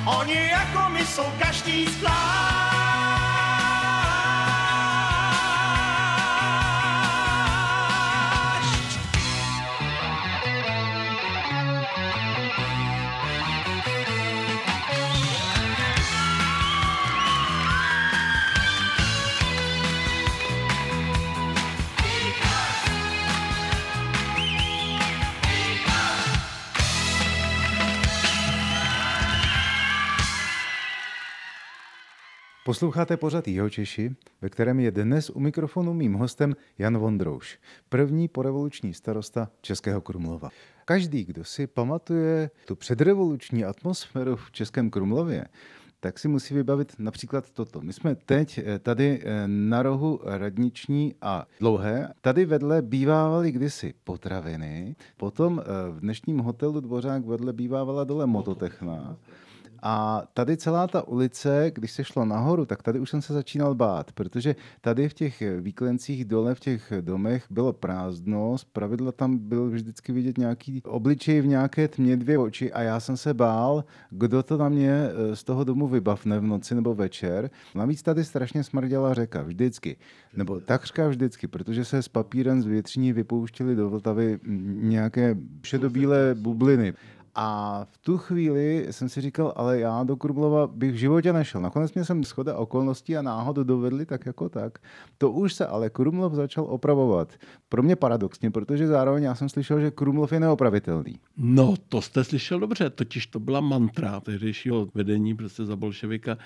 oni 0.04 0.48
jako 0.48 0.88
my 0.88 1.06
jsou 1.06 1.24
každý 1.38 1.86
zvlášť. 1.86 2.67
Posloucháte 32.68 33.16
pořad 33.16 33.48
Jihočeši, 33.48 34.14
ve 34.42 34.48
kterém 34.48 34.80
je 34.80 34.90
dnes 34.90 35.30
u 35.30 35.40
mikrofonu 35.40 35.94
mým 35.94 36.14
hostem 36.14 36.56
Jan 36.78 36.98
Vondrouš, 36.98 37.58
první 37.88 38.28
porevoluční 38.28 38.94
starosta 38.94 39.50
Českého 39.60 40.00
Krumlova. 40.00 40.48
Každý, 40.84 41.24
kdo 41.24 41.44
si 41.44 41.66
pamatuje 41.66 42.50
tu 42.64 42.76
předrevoluční 42.76 43.64
atmosféru 43.64 44.36
v 44.36 44.50
Českém 44.50 44.90
Krumlově, 44.90 45.44
tak 46.00 46.18
si 46.18 46.28
musí 46.28 46.54
vybavit 46.54 46.92
například 46.98 47.50
toto. 47.50 47.80
My 47.80 47.92
jsme 47.92 48.14
teď 48.14 48.58
eh, 48.58 48.78
tady 48.78 49.20
eh, 49.22 49.44
na 49.46 49.82
rohu 49.82 50.20
Radniční 50.24 51.14
a 51.22 51.46
Dlouhé. 51.60 52.12
Tady 52.20 52.44
vedle 52.44 52.82
bývávaly 52.82 53.52
kdysi 53.52 53.94
potraviny, 54.04 54.96
potom 55.16 55.60
eh, 55.60 55.90
v 55.90 56.00
dnešním 56.00 56.38
hotelu 56.38 56.80
Dvořák 56.80 57.26
vedle 57.26 57.52
bývávala 57.52 58.04
dole 58.04 58.26
mototechna. 58.26 59.16
A 59.82 60.22
tady 60.34 60.56
celá 60.56 60.86
ta 60.86 61.08
ulice, 61.08 61.70
když 61.74 61.92
se 61.92 62.04
šlo 62.04 62.24
nahoru, 62.24 62.66
tak 62.66 62.82
tady 62.82 63.00
už 63.00 63.10
jsem 63.10 63.22
se 63.22 63.32
začínal 63.32 63.74
bát, 63.74 64.12
protože 64.12 64.56
tady 64.80 65.08
v 65.08 65.14
těch 65.14 65.42
výklencích 65.60 66.24
dole 66.24 66.54
v 66.54 66.60
těch 66.60 66.92
domech 67.00 67.44
bylo 67.50 67.72
prázdno, 67.72 68.58
z 68.58 68.64
pravidla 68.64 69.12
tam 69.12 69.38
byl 69.38 69.70
vždycky 69.70 70.12
vidět 70.12 70.38
nějaký 70.38 70.82
obličej 70.84 71.40
v 71.40 71.46
nějaké 71.46 71.88
tmě 71.88 72.16
dvě 72.16 72.38
oči 72.38 72.72
a 72.72 72.82
já 72.82 73.00
jsem 73.00 73.16
se 73.16 73.34
bál, 73.34 73.84
kdo 74.10 74.42
to 74.42 74.56
na 74.56 74.68
mě 74.68 74.92
eh, 74.92 75.36
z 75.36 75.44
toho 75.44 75.64
domu 75.64 75.88
vybavne 75.88 76.40
v 76.40 76.42
noci 76.42 76.74
nebo 76.74 76.94
večer. 76.94 77.50
Navíc 77.74 78.02
tady 78.02 78.24
strašně 78.24 78.64
smrděla 78.64 79.14
řeka, 79.14 79.42
vždycky. 79.42 79.96
Nebo 80.36 80.60
takřka 80.60 81.08
vždycky, 81.08 81.46
protože 81.46 81.84
se 81.84 82.02
s 82.02 82.08
papírem 82.08 82.62
z 82.62 82.66
větřiní 82.66 83.12
vypouštěly 83.12 83.76
do 83.76 83.90
Vltavy 83.90 84.38
nějaké 84.80 85.36
šedobílé 85.62 86.34
bubliny. 86.34 86.94
A 87.40 87.84
v 87.90 87.98
tu 87.98 88.18
chvíli 88.18 88.86
jsem 88.90 89.08
si 89.08 89.20
říkal, 89.20 89.52
ale 89.56 89.78
já 89.78 90.04
do 90.04 90.16
Krumlova 90.16 90.66
bych 90.66 90.92
v 90.92 90.96
životě 90.96 91.32
nešel. 91.32 91.60
Nakonec 91.60 91.94
mě 91.94 92.04
jsem 92.04 92.24
schoda 92.24 92.56
okolností 92.56 93.16
a 93.16 93.22
náhodu 93.22 93.64
dovedli 93.64 94.06
tak 94.06 94.26
jako 94.26 94.48
tak. 94.48 94.78
To 95.18 95.30
už 95.30 95.54
se 95.54 95.66
ale 95.66 95.90
Krumlov 95.90 96.32
začal 96.32 96.64
opravovat. 96.68 97.32
Pro 97.68 97.82
mě 97.82 97.96
paradoxně, 97.96 98.50
protože 98.50 98.86
zároveň 98.86 99.22
já 99.22 99.34
jsem 99.34 99.48
slyšel, 99.48 99.80
že 99.80 99.90
Krumlov 99.90 100.32
je 100.32 100.40
neopravitelný. 100.40 101.20
No, 101.36 101.74
to 101.88 102.02
jste 102.02 102.24
slyšel 102.24 102.60
dobře, 102.60 102.90
totiž 102.90 103.26
to 103.26 103.40
byla 103.40 103.60
mantra 103.60 104.20
tehdejšího 104.20 104.88
vedení 104.94 105.34
prostě 105.34 105.64
za 105.64 105.76
bolševika, 105.76 106.38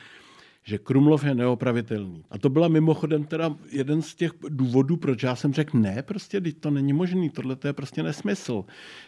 že 0.65 0.79
Krumlov 0.79 1.25
je 1.25 1.35
neopravitelný. 1.35 2.25
A 2.31 2.39
to 2.39 2.49
byla 2.49 2.69
mimochodem 2.69 3.25
teda 3.25 3.55
jeden 3.71 4.03
z 4.03 4.15
těch 4.15 4.33
důvodů, 4.49 4.97
proč 4.97 5.23
já 5.23 5.37
jsem 5.37 5.53
řekl, 5.53 5.79
ne, 5.79 6.03
prostě 6.03 6.41
teď 6.41 6.59
to 6.61 6.71
není 6.71 6.93
možný, 6.93 7.31
tohle 7.31 7.57
to 7.57 7.67
je 7.67 7.73
prostě 7.73 8.03
nesmysl. 8.03 8.65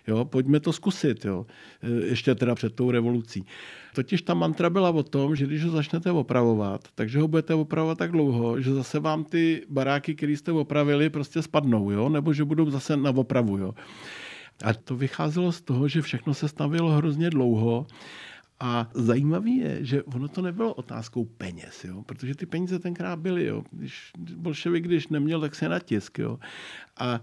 Jo, 0.06 0.24
pojďme 0.24 0.60
to 0.60 0.72
zkusit, 0.72 1.24
jo. 1.24 1.46
E, 1.82 2.06
ještě 2.06 2.34
teda 2.34 2.54
před 2.54 2.74
tou 2.74 2.90
revolucí. 2.90 3.46
Totiž 3.94 4.22
ta 4.22 4.34
mantra 4.34 4.70
byla 4.70 4.90
o 4.90 5.02
tom, 5.02 5.36
že 5.36 5.46
když 5.46 5.64
ho 5.64 5.70
začnete 5.70 6.10
opravovat, 6.10 6.88
takže 6.94 7.20
ho 7.20 7.28
budete 7.28 7.54
opravovat 7.54 7.98
tak 7.98 8.12
dlouho, 8.12 8.60
že 8.60 8.74
zase 8.74 9.00
vám 9.00 9.24
ty 9.24 9.62
baráky, 9.68 10.14
které 10.14 10.32
jste 10.32 10.52
opravili, 10.52 11.10
prostě 11.10 11.42
spadnou, 11.42 11.90
jo, 11.90 12.08
nebo 12.08 12.32
že 12.32 12.44
budou 12.44 12.70
zase 12.70 12.96
na 12.96 13.10
opravu, 13.10 13.58
jo. 13.58 13.74
A 14.64 14.74
to 14.74 14.96
vycházelo 14.96 15.52
z 15.52 15.60
toho, 15.60 15.88
že 15.88 16.02
všechno 16.02 16.34
se 16.34 16.48
stavilo 16.48 16.90
hrozně 16.90 17.30
dlouho 17.30 17.86
a 18.60 18.90
zajímavé 18.94 19.50
je, 19.50 19.84
že 19.84 20.02
ono 20.02 20.28
to 20.28 20.42
nebylo 20.42 20.74
otázkou 20.74 21.24
peněz, 21.24 21.84
jo? 21.84 22.02
protože 22.02 22.34
ty 22.34 22.46
peníze 22.46 22.78
tenkrát 22.78 23.18
byly. 23.18 23.46
Jo? 23.46 23.64
Když 23.70 24.12
bolševik, 24.36 24.84
když 24.84 25.08
neměl, 25.08 25.40
tak 25.40 25.54
se 25.54 25.68
na 25.68 25.78
tisk. 25.78 26.18
Jo? 26.18 26.38
A 26.96 27.20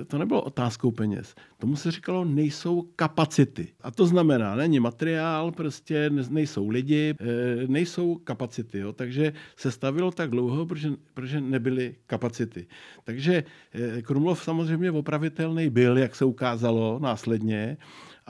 e, 0.00 0.04
to 0.04 0.18
nebylo 0.18 0.42
otázkou 0.42 0.90
peněz. 0.90 1.34
Tomu 1.58 1.76
se 1.76 1.90
říkalo, 1.90 2.24
nejsou 2.24 2.82
kapacity. 2.96 3.68
A 3.80 3.90
to 3.90 4.06
znamená, 4.06 4.54
není 4.54 4.80
materiál, 4.80 5.52
prostě 5.52 6.10
nejsou 6.10 6.68
lidi, 6.68 7.14
e, 7.20 7.66
nejsou 7.66 8.14
kapacity. 8.14 8.78
Jo? 8.78 8.92
Takže 8.92 9.32
se 9.56 9.70
stavilo 9.70 10.10
tak 10.10 10.30
dlouho, 10.30 10.66
protože, 10.66 10.90
protože 11.14 11.40
nebyly 11.40 11.94
kapacity. 12.06 12.66
Takže 13.04 13.44
e, 13.72 14.02
Krumlov 14.02 14.44
samozřejmě 14.44 14.90
opravitelný 14.90 15.70
byl, 15.70 15.98
jak 15.98 16.14
se 16.14 16.24
ukázalo 16.24 16.98
následně, 17.02 17.76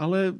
ale 0.00 0.34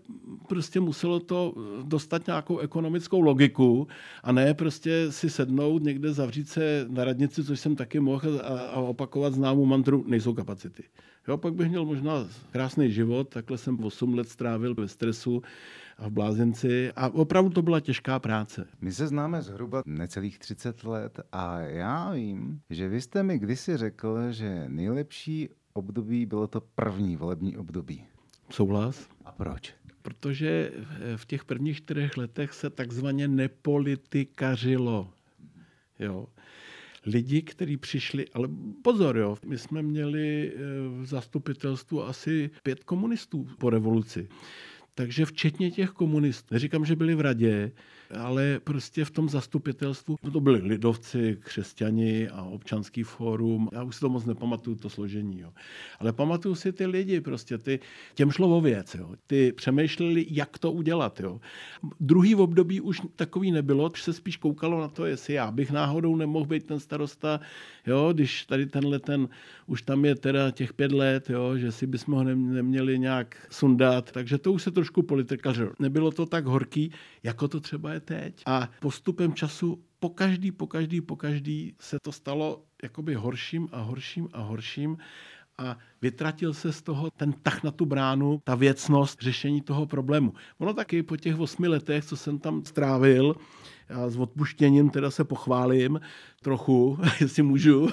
prostě 0.49 0.81
muselo 0.81 1.21
to 1.21 1.55
dostat 1.83 2.27
nějakou 2.27 2.59
ekonomickou 2.59 3.21
logiku 3.21 3.89
a 4.23 4.33
ne 4.33 4.55
prostě 4.55 5.13
si 5.13 5.31
sednout 5.31 5.83
někde, 5.83 6.13
zavřít 6.13 6.49
se 6.49 6.87
na 6.89 7.05
radnici, 7.05 7.45
což 7.45 7.61
jsem 7.61 7.77
taky 7.77 8.01
mohl, 8.01 8.41
a, 8.45 8.59
a 8.59 8.81
opakovat 8.81 9.35
známou 9.35 9.65
mantru, 9.65 10.05
nejsou 10.07 10.35
kapacity. 10.35 10.83
Jo, 11.29 11.37
pak 11.37 11.55
bych 11.55 11.69
měl 11.69 11.85
možná 11.85 12.27
krásný 12.51 12.93
život, 12.93 13.29
takhle 13.29 13.59
jsem 13.59 13.85
8 13.85 14.15
let 14.15 14.29
strávil 14.29 14.75
ve 14.75 14.89
stresu 14.89 15.43
a 15.99 16.09
v 16.09 16.11
blázinci 16.11 16.93
a 16.97 17.09
opravdu 17.09 17.51
to 17.51 17.63
byla 17.63 17.81
těžká 17.81 18.19
práce. 18.19 18.67
My 18.81 18.93
se 18.93 19.07
známe 19.07 19.43
zhruba 19.43 19.83
necelých 19.87 20.39
30 20.39 20.85
let 20.85 21.21
a 21.33 21.61
já 21.61 22.11
vím, 22.13 22.61
že 22.71 22.89
vy 22.89 23.01
jste 23.01 23.23
mi 23.23 23.39
kdysi 23.39 23.77
řekl, 23.77 24.33
že 24.33 24.65
nejlepší 24.69 25.49
období 25.73 26.27
bylo 26.27 26.47
to 26.47 26.61
první 26.61 27.17
volební 27.17 27.57
období. 27.57 28.05
Souhlas? 28.51 29.09
A 29.31 29.33
proč? 29.33 29.75
Protože 30.03 30.73
v 31.17 31.27
těch 31.27 31.45
prvních 31.45 31.77
čtyřech 31.77 32.17
letech 32.17 32.53
se 32.53 32.71
takzvaně 32.71 33.29
nepolitikařilo. 33.29 35.13
Jo. 35.99 36.27
Lidi, 37.07 37.43
kteří 37.43 37.77
přišli, 37.77 38.27
ale 38.35 38.49
pozor, 38.83 39.19
jo, 39.19 39.37
my 39.47 39.59
jsme 39.59 39.83
měli 39.83 40.53
v 41.01 41.07
zastupitelstvu 41.07 42.05
asi 42.05 42.51
pět 42.63 42.85
komunistů 42.85 43.49
po 43.59 43.71
revoluci. 43.71 44.29
Takže 44.95 45.27
včetně 45.27 45.71
těch 45.71 45.91
komunistů, 45.91 46.55
neříkám, 46.55 46.85
že 46.85 46.97
byli 46.97 47.15
v 47.15 47.21
radě, 47.21 47.73
ale 48.19 48.61
prostě 48.65 49.05
v 49.05 49.11
tom 49.11 49.29
zastupitelstvu, 49.29 50.17
to 50.33 50.41
byli 50.41 50.61
lidovci, 50.61 51.39
křesťani 51.41 52.29
a 52.29 52.43
občanský 52.43 53.03
fórum, 53.03 53.69
já 53.73 53.83
už 53.83 53.95
si 53.95 54.01
to 54.01 54.09
moc 54.09 54.25
nepamatuju, 54.25 54.77
to 54.77 54.91
složení, 54.91 55.41
jo. 55.41 55.53
ale 55.99 56.13
pamatuju 56.13 56.55
si 56.55 56.73
ty 56.73 56.87
lidi, 56.87 57.21
prostě 57.21 57.59
ty, 57.59 57.81
těm 58.15 58.31
šlo 58.31 58.57
o 58.57 58.61
věc, 58.61 58.95
jo. 58.95 59.15
ty 59.27 59.53
přemýšleli, 59.53 60.27
jak 60.31 60.59
to 60.59 60.73
udělat. 60.73 61.21
Jo. 61.21 61.41
Druhý 62.01 62.35
v 62.35 62.41
období 62.41 62.81
už 62.81 63.03
takový 63.17 63.51
nebylo, 63.51 63.91
už 63.93 64.03
se 64.03 64.13
spíš 64.13 64.37
koukalo 64.37 64.81
na 64.81 64.89
to, 64.89 65.07
jestli 65.07 65.35
já 65.35 65.51
bych 65.51 65.71
náhodou 65.71 66.17
nemohl 66.17 66.47
být 66.47 66.67
ten 66.67 66.81
starosta, 66.81 67.41
jo, 67.87 68.13
když 68.13 68.47
tady 68.47 68.67
tenhle 68.67 68.99
ten, 68.99 69.29
už 69.67 69.83
tam 69.83 70.05
je 70.05 70.15
teda 70.15 70.51
těch 70.51 70.73
pět 70.73 70.93
let, 70.93 71.31
jo, 71.31 71.57
že 71.57 71.73
si 71.73 71.87
bychom 71.87 72.15
ho 72.15 72.25
neměli 72.25 72.99
nějak 72.99 73.47
sundat, 73.51 74.13
takže 74.13 74.39
to 74.39 74.53
už 74.53 74.63
se 74.63 74.71
trošku 74.81 75.03
politikařilo. 75.03 75.73
Nebylo 75.79 76.11
to 76.11 76.27
tak 76.27 76.45
horký, 76.45 76.93
jako 77.23 77.49
to 77.49 77.61
třeba 77.61 77.93
je 77.93 78.01
teď. 78.01 78.43
A 78.47 78.71
postupem 78.81 79.35
času 79.35 79.85
po 79.99 80.09
každý, 80.09 80.53
po 80.53 80.67
každý, 80.67 81.01
po 81.01 81.17
každý 81.17 81.77
se 81.81 81.97
to 82.03 82.13
stalo 82.13 82.65
jakoby 82.83 83.15
horším 83.15 83.69
a 83.73 83.81
horším 83.81 84.29
a 84.33 84.41
horším 84.41 84.97
a 85.59 85.79
vytratil 86.03 86.55
se 86.55 86.73
z 86.73 86.83
toho 86.83 87.11
ten 87.11 87.33
tah 87.33 87.65
na 87.65 87.71
tu 87.71 87.87
bránu, 87.87 88.41
ta 88.45 88.55
věcnost 88.55 89.23
řešení 89.23 89.61
toho 89.61 89.87
problému. 89.87 90.33
Ono 90.59 90.75
taky 90.75 91.03
po 91.03 91.17
těch 91.17 91.39
osmi 91.39 91.69
letech, 91.69 92.05
co 92.05 92.17
jsem 92.17 92.39
tam 92.39 92.65
strávil, 92.65 93.35
Já 93.91 94.11
s 94.11 94.17
odpuštěním 94.17 94.91
teda 94.91 95.11
se 95.11 95.25
pochválím 95.25 96.01
trochu, 96.43 96.99
jestli 97.21 97.43
můžu. 97.43 97.89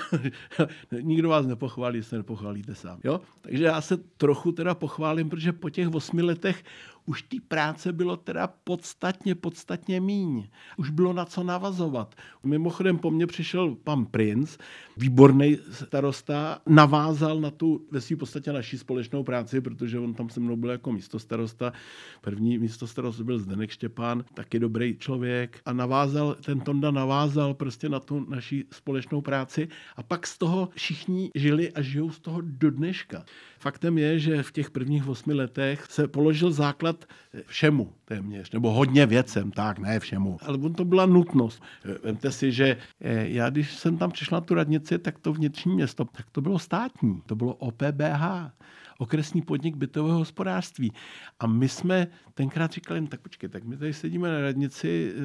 Nikdo 1.02 1.30
vás 1.30 1.46
nepochválí, 1.46 1.98
jestli 1.98 2.18
nepochválíte 2.18 2.76
sám. 2.76 3.00
Jo? 3.04 3.22
Takže 3.42 3.64
já 3.64 3.82
se 3.82 3.98
trochu 3.98 4.52
teda 4.52 4.76
pochválím, 4.76 5.30
protože 5.30 5.54
po 5.54 5.70
těch 5.70 5.94
osmi 5.94 6.22
letech 6.22 6.64
už 7.06 7.22
té 7.22 7.38
práce 7.48 7.94
bylo 7.94 8.18
teda 8.18 8.48
podstatně, 8.64 9.36
podstatně 9.36 10.02
míň. 10.02 10.48
Už 10.78 10.90
bylo 10.90 11.14
na 11.14 11.26
co 11.26 11.44
navazovat. 11.44 12.16
Mimochodem 12.44 12.98
po 12.98 13.12
mně 13.12 13.28
přišel 13.28 13.76
pan 13.76 14.06
Princ, 14.06 14.58
výborný 14.98 15.58
starosta, 15.72 16.60
navázal 16.68 17.40
na 17.40 17.52
tu 17.52 17.88
ve 17.98 18.02
své 18.02 18.16
podstatě 18.16 18.54
naší 18.54 18.78
společnou 18.78 19.24
práci, 19.24 19.62
protože 19.62 20.00
on 20.00 20.14
tam 20.14 20.30
se 20.30 20.40
mnou 20.40 20.56
byl 20.56 20.70
jako 20.70 20.92
místo 20.92 21.20
starosta. 21.20 21.74
První 22.22 22.58
místo 22.58 22.88
starosta 22.88 23.24
byl 23.24 23.40
Zdenek 23.40 23.72
Štěpán, 23.72 24.26
taky 24.34 24.60
dobrý 24.60 24.98
člověk 24.98 25.60
a 25.66 25.74
navázal, 25.74 26.36
ten 26.46 26.60
Tonda 26.60 26.92
navázal 26.92 27.54
prostě 27.54 27.90
na 27.90 28.00
tu 28.00 28.30
naší 28.30 28.66
společnou 28.72 29.22
práci 29.22 29.68
a 29.96 30.04
pak 30.04 30.28
z 30.28 30.38
toho 30.38 30.70
všichni 30.76 31.32
žili 31.36 31.72
a 31.72 31.82
žijou 31.82 32.12
z 32.12 32.20
toho 32.20 32.42
do 32.42 32.72
dneška. 32.72 33.26
Faktem 33.60 33.98
je, 33.98 34.20
že 34.20 34.44
v 34.44 34.52
těch 34.52 34.72
prvních 34.72 35.08
osmi 35.08 35.34
letech 35.34 35.86
se 35.90 36.08
položil 36.08 36.52
základ 36.52 37.06
všemu 37.46 37.94
téměř, 38.06 38.52
nebo 38.52 38.72
hodně 38.72 39.06
věcem, 39.06 39.52
tak 39.52 39.80
ne 39.80 40.00
všemu. 40.00 40.38
Ale 40.42 40.58
on 40.58 40.74
to 40.74 40.86
byla 40.86 41.06
nutnost. 41.06 41.64
Vemte 42.04 42.32
si, 42.32 42.52
že 42.52 42.78
eh, 43.02 43.28
já, 43.30 43.50
když 43.50 43.74
jsem 43.76 43.98
tam 43.98 44.12
přišla 44.12 44.38
na 44.38 44.42
tu 44.42 44.54
radnici, 44.54 44.98
tak 45.00 45.20
to 45.20 45.34
vnitřní 45.34 45.76
město, 45.76 46.06
tak 46.06 46.26
to 46.32 46.42
bylo 46.42 46.60
státní, 46.60 47.22
to 47.26 47.36
bylo 47.36 47.54
OPBH 47.54 48.52
okresní 48.98 49.42
podnik 49.42 49.76
bytového 49.76 50.18
hospodářství. 50.18 50.92
A 51.40 51.48
my 51.48 51.70
jsme 51.70 52.08
tenkrát 52.34 52.72
říkali, 52.72 53.08
tak 53.08 53.22
počkej, 53.22 53.50
tak 53.50 53.64
my 53.64 53.78
tady 53.78 53.94
sedíme 53.94 54.32
na 54.32 54.42
radnici 54.42 55.14
eh, 55.16 55.22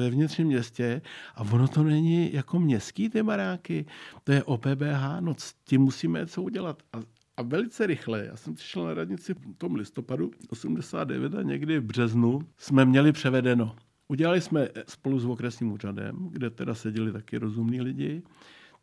ve 0.00 0.10
vnitřním 0.10 0.46
městě 0.46 1.02
a 1.34 1.40
ono 1.40 1.68
to 1.68 1.82
není 1.82 2.32
jako 2.32 2.60
městský 2.60 3.08
ty 3.08 3.22
baráky, 3.22 3.86
to 4.24 4.32
je 4.32 4.44
OPBH, 4.44 5.20
no 5.20 5.34
s 5.38 5.54
tím 5.64 5.80
musíme 5.80 6.20
něco 6.20 6.42
udělat. 6.42 6.82
A 6.92 7.13
a 7.36 7.42
velice 7.42 7.86
rychle, 7.86 8.26
já 8.26 8.36
jsem 8.36 8.54
přišel 8.54 8.84
na 8.84 8.94
radnici 8.94 9.34
v 9.34 9.54
tom 9.58 9.74
listopadu 9.74 10.30
89 10.48 11.34
a 11.34 11.42
někdy 11.42 11.78
v 11.78 11.84
březnu 11.84 12.40
jsme 12.58 12.84
měli 12.84 13.12
převedeno. 13.12 13.76
Udělali 14.08 14.40
jsme 14.40 14.68
spolu 14.88 15.18
s 15.18 15.24
okresním 15.24 15.72
úřadem, 15.72 16.28
kde 16.30 16.50
teda 16.50 16.74
seděli 16.74 17.12
taky 17.12 17.38
rozumní 17.38 17.80
lidi, 17.80 18.22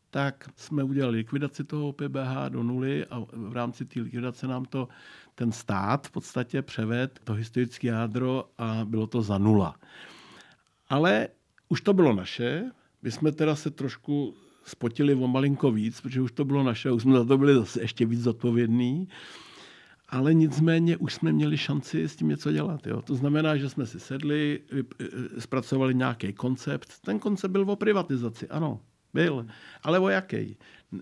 tak 0.10 0.50
jsme 0.56 0.84
udělali 0.84 1.18
likvidaci 1.18 1.64
toho 1.64 1.94
PBH 1.94 2.50
do 2.50 2.64
nuly 2.64 3.06
a 3.06 3.20
v 3.32 3.54
rámci 3.54 3.86
té 3.86 4.02
likvidace 4.02 4.48
nám 4.48 4.66
to 4.66 4.88
ten 5.36 5.52
stát 5.52 6.08
v 6.08 6.12
podstatě 6.12 6.62
převed 6.62 7.20
to 7.24 7.34
historické 7.34 7.88
jádro 7.88 8.50
a 8.58 8.86
bylo 8.86 9.08
to 9.08 9.22
za 9.22 9.38
nula. 9.38 9.76
Ale 10.90 11.28
už 11.70 11.82
to 11.82 11.94
bylo 11.94 12.16
naše, 12.16 12.72
my 13.02 13.12
jsme 13.12 13.32
teda 13.32 13.56
se 13.56 13.72
trošku 13.72 14.36
spotili 14.64 15.14
o 15.14 15.28
malinko 15.28 15.72
víc, 15.72 16.02
protože 16.02 16.22
už 16.22 16.32
to 16.32 16.46
bylo 16.46 16.64
naše, 16.64 16.92
už 16.92 17.02
jsme 17.02 17.18
za 17.18 17.26
to 17.26 17.38
byli 17.38 17.54
zase 17.54 17.82
ještě 17.82 18.06
víc 18.06 18.22
zodpovědní. 18.22 19.08
Ale 20.10 20.34
nicméně 20.34 20.98
už 20.98 21.14
jsme 21.14 21.32
měli 21.32 21.58
šanci 21.58 22.08
s 22.08 22.16
tím 22.16 22.28
něco 22.28 22.52
dělat. 22.52 22.88
Jo. 22.88 23.02
To 23.02 23.16
znamená, 23.16 23.58
že 23.58 23.70
jsme 23.70 23.86
si 23.86 24.00
sedli, 24.00 24.60
zpracovali 25.40 25.96
nějaký 25.96 26.34
koncept. 26.34 27.00
Ten 27.02 27.20
koncept 27.20 27.52
byl 27.52 27.72
o 27.72 27.76
privatizaci, 27.76 28.48
ano, 28.48 28.80
byl. 29.14 29.46
Ale 29.84 30.00
o 30.00 30.10
jaký? 30.10 30.58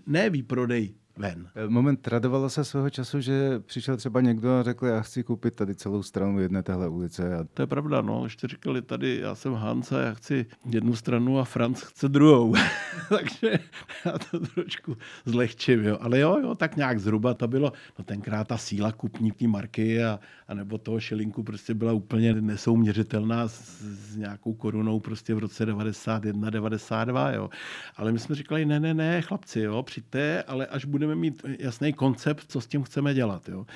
Ne 0.06 0.30
výprodej 0.30 0.94
ven. 1.16 1.48
Eh, 1.54 1.68
moment, 1.68 2.08
radovalo 2.08 2.50
se 2.50 2.64
svého 2.64 2.90
času, 2.90 3.20
že 3.20 3.60
přišel 3.60 3.96
třeba 3.96 4.20
někdo 4.20 4.58
a 4.58 4.62
řekl, 4.62 4.86
já 4.86 5.00
chci 5.00 5.22
koupit 5.22 5.54
tady 5.54 5.74
celou 5.74 6.02
stranu 6.02 6.40
jedné 6.40 6.62
téhle 6.62 6.88
ulice. 6.88 7.36
A... 7.36 7.44
To 7.54 7.62
je 7.62 7.66
pravda, 7.66 8.00
no. 8.00 8.24
Ještě 8.24 8.48
říkali 8.48 8.82
tady, 8.82 9.18
já 9.22 9.34
jsem 9.34 9.54
Hans 9.54 9.92
a 9.92 10.00
já 10.00 10.14
chci 10.14 10.46
jednu 10.70 10.96
stranu 10.96 11.38
a 11.38 11.44
Franz 11.44 11.82
chce 11.82 12.08
druhou. 12.08 12.54
Takže 13.08 13.58
já 14.04 14.12
to 14.12 14.40
trošku 14.40 14.96
zlehčím, 15.24 15.84
jo. 15.84 15.98
Ale 16.00 16.18
jo, 16.18 16.38
jo, 16.42 16.54
tak 16.54 16.76
nějak 16.76 17.00
zhruba 17.00 17.34
to 17.34 17.48
bylo. 17.48 17.72
No 17.98 18.04
tenkrát 18.04 18.48
ta 18.48 18.58
síla 18.58 18.92
kupní 18.92 19.32
té 19.32 19.46
marky 19.48 20.04
a, 20.04 20.20
a 20.48 20.54
nebo 20.54 20.78
toho 20.78 21.00
šilinku 21.00 21.42
prostě 21.42 21.74
byla 21.74 21.92
úplně 21.92 22.34
nesouměřitelná 22.34 23.48
s, 23.48 23.80
s 23.82 24.16
nějakou 24.16 24.54
korunou 24.54 25.00
prostě 25.00 25.34
v 25.34 25.38
roce 25.38 25.66
91, 25.66 26.50
92, 26.50 27.30
jo. 27.30 27.50
Ale 27.96 28.12
my 28.12 28.18
jsme 28.18 28.34
říkali, 28.34 28.66
ne, 28.66 28.80
ne, 28.80 28.94
ne, 28.94 29.22
chlapci, 29.22 29.60
jo, 29.60 29.82
přijďte, 29.82 30.42
ale 30.42 30.66
až 30.66 30.84
budeme 30.84 30.99
budeme 31.00 31.14
mít 31.14 31.42
jasný 31.58 31.92
koncept, 31.92 32.44
co 32.48 32.60
s 32.60 32.66
tím 32.66 32.82
chceme 32.82 33.14
dělat. 33.14 33.48
Jo. 33.48 33.66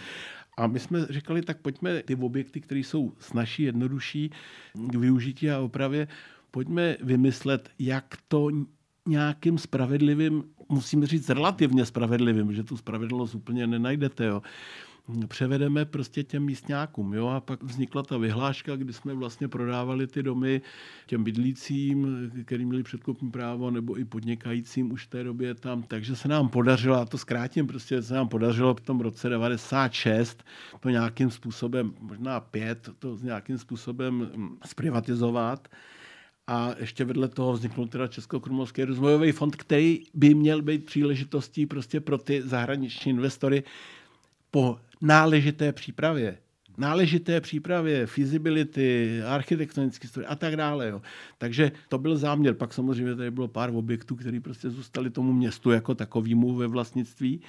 A 0.57 0.67
my 0.67 0.81
jsme 0.81 1.07
říkali, 1.11 1.43
tak 1.43 1.59
pojďme 1.59 2.03
ty 2.03 2.15
objekty, 2.15 2.61
které 2.61 2.81
jsou 2.81 3.13
snažší, 3.19 3.63
jednodušší 3.63 4.31
k 4.75 4.95
využití 4.95 5.51
a 5.51 5.61
opravě, 5.61 6.09
pojďme 6.51 6.97
vymyslet, 7.01 7.69
jak 7.79 8.05
to 8.29 8.49
nějakým 9.09 9.59
spravedlivým, 9.59 10.45
musíme 10.69 11.07
říct 11.07 11.31
relativně 11.31 11.85
spravedlivým, 11.85 12.53
že 12.53 12.63
tu 12.63 12.77
spravedlnost 12.77 13.35
úplně 13.35 13.67
nenajdete, 13.67 14.25
jo 14.25 14.43
převedeme 15.29 15.85
prostě 15.85 16.23
těm 16.23 16.45
místňákům. 16.45 17.15
Jo? 17.15 17.29
A 17.29 17.41
pak 17.41 17.63
vznikla 17.63 18.03
ta 18.03 18.19
vyhláška, 18.19 18.77
kdy 18.77 18.93
jsme 18.93 19.15
vlastně 19.15 19.49
prodávali 19.49 20.07
ty 20.07 20.23
domy 20.23 20.61
těm 21.07 21.25
bydlícím, 21.25 22.31
který 22.45 22.65
měli 22.65 22.83
předkupní 22.83 23.31
právo, 23.31 23.71
nebo 23.71 23.99
i 23.99 24.05
podnikajícím 24.05 24.93
už 24.93 25.07
v 25.07 25.11
té 25.11 25.25
době 25.25 25.55
tam. 25.55 25.83
Takže 25.83 26.17
se 26.17 26.29
nám 26.29 26.49
podařilo, 26.49 26.97
a 26.97 27.05
to 27.05 27.19
zkrátím, 27.19 27.67
prostě 27.67 28.03
se 28.03 28.15
nám 28.15 28.29
podařilo 28.29 28.75
v 28.75 28.81
tom 28.81 29.01
roce 29.01 29.29
96 29.29 30.45
to 30.81 30.89
nějakým 30.89 31.31
způsobem, 31.31 31.95
možná 32.01 32.41
pět, 32.41 32.91
to 32.99 33.19
nějakým 33.23 33.59
způsobem 33.59 34.31
mm, 34.37 34.59
zprivatizovat. 34.67 35.69
A 36.47 36.75
ještě 36.79 37.05
vedle 37.05 37.29
toho 37.29 37.53
vzniknul 37.53 37.89
teda 37.89 38.07
Českokrumlovský 38.07 38.85
rozvojový 38.85 39.33
fond, 39.33 39.57
který 39.57 40.05
by 40.15 40.35
měl 40.35 40.63
být 40.63 40.85
příležitostí 40.85 41.67
prostě 41.67 42.01
pro 42.01 42.19
ty 42.19 42.43
zahraniční 42.43 43.11
investory 43.11 43.65
po 44.55 44.79
náležité 45.01 45.73
přípravě, 45.73 46.39
náležité 46.77 47.41
přípravě, 47.41 48.07
feasibility, 48.07 49.21
architektonické 49.27 50.09
studie 50.09 50.29
a 50.29 50.37
tak 50.37 50.57
dále. 50.57 50.89
Jo. 50.89 51.03
Takže 51.39 51.73
to 51.89 51.99
byl 51.99 52.17
záměr. 52.17 52.55
Pak 52.55 52.75
samozřejmě 52.75 53.15
tady 53.15 53.31
bylo 53.31 53.49
pár 53.49 53.71
objektů, 53.75 54.17
které 54.17 54.41
prostě 54.41 54.71
zůstaly 54.71 55.11
tomu 55.11 55.33
městu 55.33 55.71
jako 55.71 55.95
takovému 55.95 56.55
ve 56.55 56.67
vlastnictví. 56.67 57.41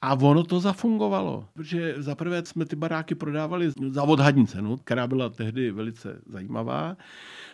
A 0.00 0.14
ono 0.14 0.42
to 0.44 0.60
zafungovalo, 0.60 1.48
protože 1.54 1.94
zaprvé 1.98 2.42
jsme 2.44 2.64
ty 2.64 2.76
baráky 2.76 3.14
prodávali 3.14 3.72
za 3.88 4.02
odhadní 4.02 4.46
cenu, 4.46 4.76
která 4.76 5.06
byla 5.06 5.28
tehdy 5.28 5.70
velice 5.70 6.18
zajímavá. 6.26 6.96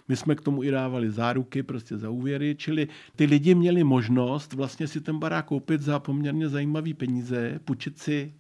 My 0.09 0.16
jsme 0.16 0.35
k 0.35 0.40
tomu 0.40 0.62
i 0.64 0.70
dávali 0.70 1.11
záruky, 1.11 1.62
prostě 1.62 1.96
za 1.96 2.11
úvěry, 2.11 2.57
čili 2.59 2.88
ty 3.16 3.24
lidi 3.24 3.55
měli 3.55 3.85
možnost 3.85 4.53
vlastně 4.53 4.88
si 4.88 5.01
ten 5.01 5.18
barák 5.18 5.46
koupit 5.46 5.81
za 5.81 5.98
poměrně 5.98 6.48
zajímavé 6.48 6.94
peníze, 6.94 7.61
půjčit 7.64 7.98
si 7.98 8.33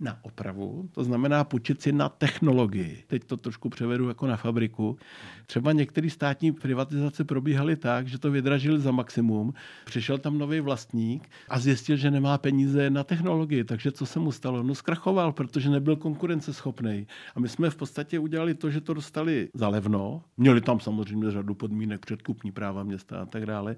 na 0.00 0.18
opravu, 0.22 0.88
to 0.92 1.04
znamená 1.04 1.44
počít 1.44 1.82
si 1.82 1.92
na 1.92 2.08
technologii. 2.08 3.04
Teď 3.06 3.24
to 3.24 3.36
trošku 3.36 3.68
převedu 3.68 4.08
jako 4.08 4.26
na 4.26 4.36
fabriku. 4.36 4.98
Třeba 5.46 5.72
některé 5.72 6.10
státní 6.10 6.52
privatizace 6.52 7.24
probíhaly 7.24 7.76
tak, 7.76 8.08
že 8.08 8.18
to 8.18 8.30
vydražili 8.30 8.80
za 8.80 8.90
maximum, 8.90 9.54
přišel 9.84 10.18
tam 10.18 10.38
nový 10.38 10.60
vlastník 10.60 11.28
a 11.48 11.58
zjistil, 11.58 11.96
že 11.96 12.10
nemá 12.10 12.38
peníze 12.38 12.90
na 12.90 13.04
technologii. 13.04 13.64
Takže 13.64 13.92
co 13.92 14.06
se 14.06 14.18
mu 14.18 14.32
stalo? 14.32 14.62
No 14.62 14.74
zkrachoval, 14.74 15.32
protože 15.32 15.70
nebyl 15.70 15.96
konkurenceschopný. 15.96 17.06
A 17.34 17.40
my 17.40 17.48
jsme 17.48 17.70
v 17.70 17.76
podstatě 17.76 18.18
udělali 18.18 18.54
to, 18.54 18.70
že 18.70 18.80
to 18.80 18.94
dostali 18.94 19.48
za 19.54 19.68
levno. 19.68 20.22
Měli 20.36 20.60
tam 20.60 20.80
samozřejmě 20.80 21.30
řadu 21.30 21.54
podmínek, 21.54 22.00
předkupní 22.06 22.52
práva 22.52 22.82
města 22.82 23.22
a 23.22 23.26
tak 23.26 23.46
dále. 23.46 23.76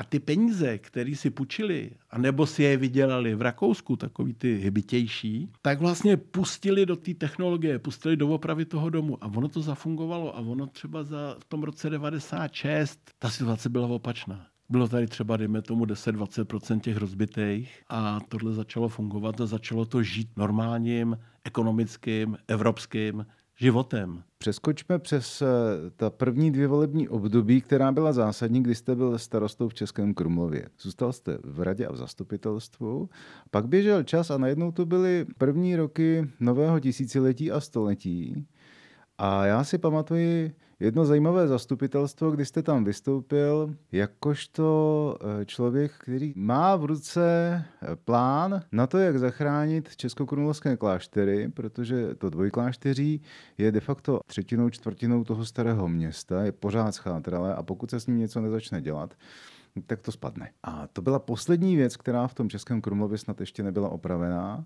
A 0.00 0.04
ty 0.04 0.20
peníze, 0.20 0.78
které 0.78 1.16
si 1.16 1.30
půjčili, 1.30 1.90
anebo 2.10 2.46
si 2.46 2.62
je 2.62 2.76
vydělali 2.76 3.34
v 3.34 3.42
Rakousku, 3.42 3.96
takový 3.96 4.34
ty 4.34 4.56
hybitější, 4.56 5.52
tak 5.62 5.80
vlastně 5.80 6.16
pustili 6.16 6.86
do 6.86 6.96
té 6.96 7.14
technologie, 7.14 7.78
pustili 7.78 8.16
do 8.16 8.28
opravy 8.28 8.64
toho 8.64 8.90
domu. 8.90 9.24
A 9.24 9.26
ono 9.26 9.48
to 9.48 9.60
zafungovalo. 9.60 10.36
A 10.36 10.40
ono 10.40 10.66
třeba 10.66 11.02
za, 11.02 11.36
v 11.38 11.44
tom 11.44 11.62
roce 11.62 11.90
96 11.90 13.00
ta 13.18 13.30
situace 13.30 13.68
byla 13.68 13.86
opačná. 13.86 14.46
Bylo 14.68 14.88
tady 14.88 15.06
třeba, 15.06 15.36
dejme 15.36 15.62
tomu, 15.62 15.84
10-20% 15.84 16.80
těch 16.80 16.96
rozbitých 16.96 17.82
a 17.88 18.20
tohle 18.28 18.52
začalo 18.52 18.88
fungovat 18.88 19.40
a 19.40 19.46
začalo 19.46 19.84
to 19.84 20.02
žít 20.02 20.28
normálním, 20.36 21.18
ekonomickým, 21.44 22.38
evropským 22.48 23.26
životem. 23.60 24.22
Přeskočme 24.38 24.98
přes 24.98 25.42
eh, 25.42 25.46
ta 25.96 26.10
první 26.10 26.50
dvě 26.50 26.68
volební 26.68 27.08
období, 27.08 27.60
která 27.60 27.92
byla 27.92 28.12
zásadní, 28.12 28.62
kdy 28.62 28.74
jste 28.74 28.96
byl 28.96 29.18
starostou 29.18 29.68
v 29.68 29.74
Českém 29.74 30.14
Krumlově. 30.14 30.68
Zůstal 30.80 31.12
jste 31.12 31.38
v 31.44 31.60
radě 31.60 31.86
a 31.86 31.92
v 31.92 31.96
zastupitelstvu. 31.96 33.08
Pak 33.50 33.68
běžel 33.68 34.02
čas 34.02 34.30
a 34.30 34.38
najednou 34.38 34.72
to 34.72 34.86
byly 34.86 35.26
první 35.38 35.76
roky 35.76 36.30
nového 36.40 36.80
tisíciletí 36.80 37.52
a 37.52 37.60
století. 37.60 38.46
A 39.18 39.46
já 39.46 39.64
si 39.64 39.78
pamatuji, 39.78 40.52
jedno 40.80 41.04
zajímavé 41.04 41.48
zastupitelstvo, 41.48 42.30
kdy 42.30 42.44
jste 42.44 42.62
tam 42.62 42.84
vystoupil 42.84 43.74
jakožto 43.92 45.16
eh, 45.20 45.44
člověk, 45.44 45.92
který 45.98 46.32
má 46.36 46.76
v 46.76 46.84
ruce 46.84 47.22
eh, 47.82 47.96
plán 47.96 48.62
na 48.72 48.86
to, 48.86 48.98
jak 48.98 49.18
zachránit 49.18 49.96
českokrumlovské 49.96 50.76
kláštery, 50.76 51.48
protože 51.48 52.14
to 52.14 52.30
dvojklášteří 52.30 53.22
je 53.58 53.72
de 53.72 53.80
facto 53.80 54.20
třetinou, 54.26 54.70
čtvrtinou 54.70 55.24
toho 55.24 55.44
starého 55.44 55.88
města, 55.88 56.42
je 56.42 56.52
pořád 56.52 56.92
schátralé 56.92 57.54
a 57.54 57.62
pokud 57.62 57.90
se 57.90 58.00
s 58.00 58.06
ním 58.06 58.18
něco 58.18 58.40
nezačne 58.40 58.80
dělat, 58.80 59.14
tak 59.86 60.00
to 60.00 60.12
spadne. 60.12 60.50
A 60.62 60.86
to 60.86 61.02
byla 61.02 61.18
poslední 61.18 61.76
věc, 61.76 61.96
která 61.96 62.26
v 62.26 62.34
tom 62.34 62.50
Českém 62.50 62.80
Krumlově 62.80 63.18
snad 63.18 63.40
ještě 63.40 63.62
nebyla 63.62 63.88
opravená 63.88 64.64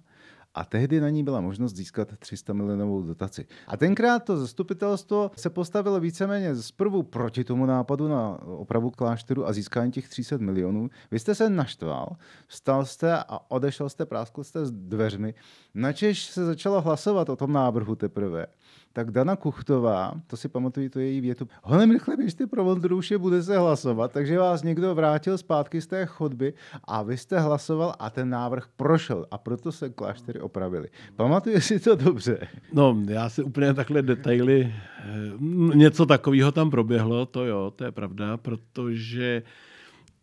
a 0.55 0.65
tehdy 0.65 1.01
na 1.01 1.11
ní 1.11 1.25
byla 1.25 1.41
možnost 1.41 1.77
získat 1.77 2.09
300 2.19 2.53
milionovou 2.53 3.03
dotaci. 3.03 3.47
A 3.67 3.77
tenkrát 3.77 4.25
to 4.25 4.37
zastupitelstvo 4.37 5.31
se 5.37 5.51
postavilo 5.51 6.01
víceméně 6.01 6.57
zprvu 6.57 7.03
proti 7.03 7.45
tomu 7.45 7.67
nápadu 7.67 8.09
na 8.09 8.39
opravu 8.43 8.91
klášteru 8.91 9.47
a 9.47 9.53
získání 9.53 9.93
těch 9.93 10.09
300 10.09 10.37
milionů. 10.37 10.91
Vy 11.11 11.19
jste 11.19 11.35
se 11.35 11.51
naštval, 11.51 12.17
vstal 12.47 12.85
jste 12.85 13.17
a 13.17 13.51
odešel 13.51 13.89
jste, 13.89 14.07
práskl 14.07 14.45
jste 14.45 14.67
s 14.67 14.73
dveřmi. 14.73 15.35
Načež 15.75 16.25
se 16.25 16.45
začalo 16.45 16.81
hlasovat 16.81 17.29
o 17.29 17.37
tom 17.37 17.53
návrhu 17.53 17.95
teprve 17.95 18.47
tak 18.95 19.11
Dana 19.11 19.37
Kuchtová, 19.37 20.13
to 20.27 20.37
si 20.37 20.49
pamatuju, 20.49 20.89
to 20.89 20.99
její 21.01 21.21
větu, 21.21 21.49
honem 21.63 21.91
rychle 21.91 22.17
běžte 22.17 22.47
pro 22.47 22.65
Vondrouše, 22.65 23.19
bude 23.19 23.43
se 23.43 23.59
hlasovat, 23.59 24.13
takže 24.13 24.39
vás 24.39 24.63
někdo 24.63 24.95
vrátil 24.95 25.39
zpátky 25.39 25.81
z 25.81 25.87
té 25.87 26.07
chodby 26.07 26.55
a 26.85 27.03
vy 27.03 27.17
jste 27.17 27.41
hlasoval 27.41 27.95
a 27.99 28.11
ten 28.11 28.31
návrh 28.31 28.69
prošel 28.77 29.27
a 29.31 29.39
proto 29.39 29.73
se 29.73 29.91
kláštery 29.91 30.41
opravili. 30.41 30.89
Pamatuje 31.17 31.61
si 31.61 31.81
to 31.81 31.97
dobře? 31.97 32.39
No, 32.73 33.03
já 33.09 33.29
si 33.29 33.43
úplně 33.43 33.75
takhle 33.75 34.03
detaily, 34.03 34.75
eh, 34.99 35.77
něco 35.77 36.07
takového 36.07 36.53
tam 36.53 36.71
proběhlo, 36.71 37.27
to 37.27 37.45
jo, 37.45 37.73
to 37.77 37.85
je 37.85 37.93
pravda, 37.93 38.37
protože 38.37 39.43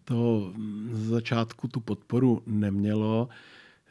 to 0.04 0.52
z 0.92 1.08
začátku 1.08 1.68
tu 1.68 1.80
podporu 1.80 2.42
nemělo. 2.46 3.30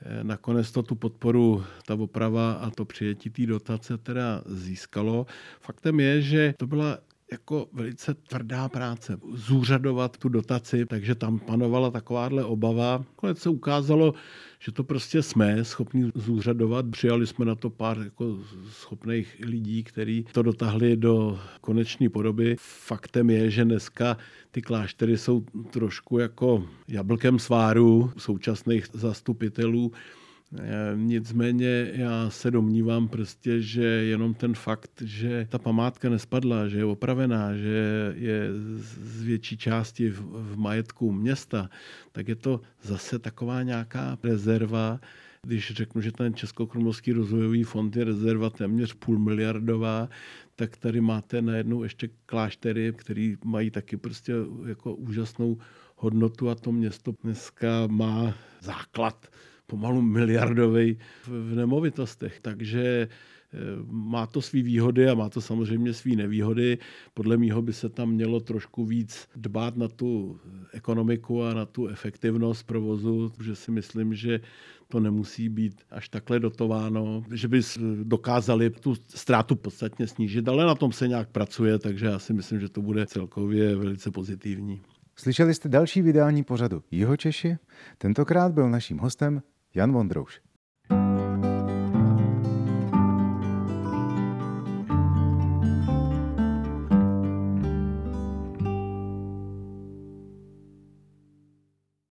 Eh, 0.03 0.25
nakonec 0.25 0.71
to 0.71 0.83
tu 0.83 0.95
podporu, 0.95 1.65
ta 1.87 1.95
oprava 1.95 2.53
a 2.53 2.71
to 2.71 2.85
přijetí 2.85 3.31
té 3.31 3.47
dotace 3.47 3.99
teda 3.99 4.43
získalo. 4.47 5.27
Faktem 5.61 6.01
je, 6.01 6.23
že 6.23 6.55
to 6.59 6.67
byla 6.67 6.99
jako 7.33 7.69
velice 7.73 8.15
tvrdá 8.15 8.69
práce 8.69 9.19
zúřadovat 9.33 10.17
tu 10.17 10.29
dotaci, 10.29 10.87
takže 10.87 11.15
tam 11.15 11.39
panovala 11.39 11.91
takováhle 11.91 12.45
obava. 12.45 13.05
Konec 13.17 13.39
se 13.39 13.49
ukázalo, 13.49 14.15
že 14.59 14.73
to 14.73 14.85
prostě 14.85 15.23
jsme 15.23 15.65
schopni 15.65 16.11
zúřadovat. 16.15 16.87
Přijali 16.91 17.27
jsme 17.27 17.45
na 17.45 17.55
to 17.55 17.71
pár 17.71 17.99
jako 17.99 18.39
schopných 18.71 19.37
lidí, 19.45 19.85
kteří 19.85 20.27
to 20.33 20.43
dotáhli 20.43 20.97
do 20.97 21.41
konečné 21.61 22.09
podoby. 22.09 22.57
Faktem 22.61 23.31
je, 23.31 23.51
že 23.51 23.65
dneska 23.65 24.17
ty 24.51 24.63
kláštery 24.63 25.19
jsou 25.19 25.41
trošku 25.71 26.19
jako 26.19 26.65
jablkem 26.89 27.39
sváru 27.39 28.13
současných 28.19 28.87
zastupitelů 28.93 29.93
nicméně 30.95 31.91
já 31.93 32.31
se 32.31 32.51
domnívám 32.51 33.09
prostě, 33.09 33.61
že 33.61 33.85
jenom 33.85 34.35
ten 34.35 34.55
fakt, 34.55 35.03
že 35.05 35.47
ta 35.51 35.59
památka 35.59 36.09
nespadla, 36.09 36.69
že 36.69 36.79
je 36.79 36.85
opravená, 36.85 37.57
že 37.57 38.15
je 38.17 38.49
z 38.77 39.23
větší 39.23 39.57
části 39.57 40.11
v, 40.11 40.21
v 40.21 40.59
majetku 40.59 41.13
města, 41.13 41.71
tak 42.13 42.29
je 42.29 42.35
to 42.35 42.61
zase 42.83 43.19
taková 43.19 43.63
nějaká 43.63 44.19
rezerva, 44.23 45.01
když 45.43 45.71
řeknu, 45.71 46.01
že 46.01 46.13
ten 46.13 46.35
Českokrumlovský 46.35 47.13
rozvojový 47.13 47.65
fond 47.65 47.97
je 47.97 48.05
rezerva 48.05 48.51
téměř 48.51 48.95
půl 48.95 49.19
miliardová, 49.19 50.09
tak 50.57 50.77
tady 50.77 51.01
máte 51.01 51.43
najednou 51.43 51.83
ještě 51.83 52.09
kláštery, 52.27 52.93
které 52.97 53.35
mají 53.45 53.71
taky 53.71 53.97
prostě 53.97 54.33
jako 54.67 54.95
úžasnou 54.95 55.59
hodnotu 55.97 56.51
a 56.51 56.55
to 56.55 56.73
město 56.73 57.13
dneska 57.23 57.87
má 57.87 58.35
základ 58.61 59.29
pomalu 59.71 60.03
miliardový 60.03 60.99
v 61.27 61.55
nemovitostech. 61.55 62.41
Takže 62.43 63.09
eh, 63.09 63.59
má 63.87 64.27
to 64.27 64.43
své 64.43 64.63
výhody 64.63 65.09
a 65.09 65.15
má 65.15 65.29
to 65.29 65.41
samozřejmě 65.41 65.95
své 65.95 66.17
nevýhody. 66.17 66.79
Podle 67.15 67.37
mého 67.37 67.63
by 67.63 67.73
se 67.73 67.89
tam 67.89 68.11
mělo 68.11 68.41
trošku 68.41 68.85
víc 68.85 69.29
dbát 69.37 69.77
na 69.77 69.89
tu 69.89 70.41
ekonomiku 70.73 71.43
a 71.43 71.55
na 71.55 71.67
tu 71.67 71.87
efektivnost 71.87 72.67
provozu, 72.67 73.33
protože 73.37 73.57
si 73.57 73.71
myslím, 73.71 74.15
že 74.15 74.41
to 74.91 75.01
nemusí 75.01 75.49
být 75.49 75.81
až 75.91 76.09
takhle 76.09 76.41
dotováno, 76.41 77.25
že 77.33 77.49
by 77.49 77.61
dokázali 78.03 78.71
tu 78.71 78.95
ztrátu 79.09 79.57
podstatně 79.57 80.07
snížit, 80.07 80.49
ale 80.49 80.67
na 80.67 80.75
tom 80.75 80.93
se 80.93 81.09
nějak 81.09 81.29
pracuje, 81.31 81.79
takže 81.79 82.07
já 82.07 82.19
si 82.19 82.33
myslím, 82.33 82.61
že 82.61 82.69
to 82.69 82.83
bude 82.83 83.07
celkově 83.07 83.77
velice 83.77 84.11
pozitivní. 84.11 84.81
Slyšeli 85.17 85.55
jste 85.55 85.69
další 85.69 86.03
vydání 86.03 86.45
pořadu 86.45 86.83
Jihočeši? 86.91 87.57
Tentokrát 87.99 88.53
byl 88.53 88.71
naším 88.71 88.99
hostem 88.99 89.43
Jan 89.75 89.93
Vondrouš. 89.93 90.41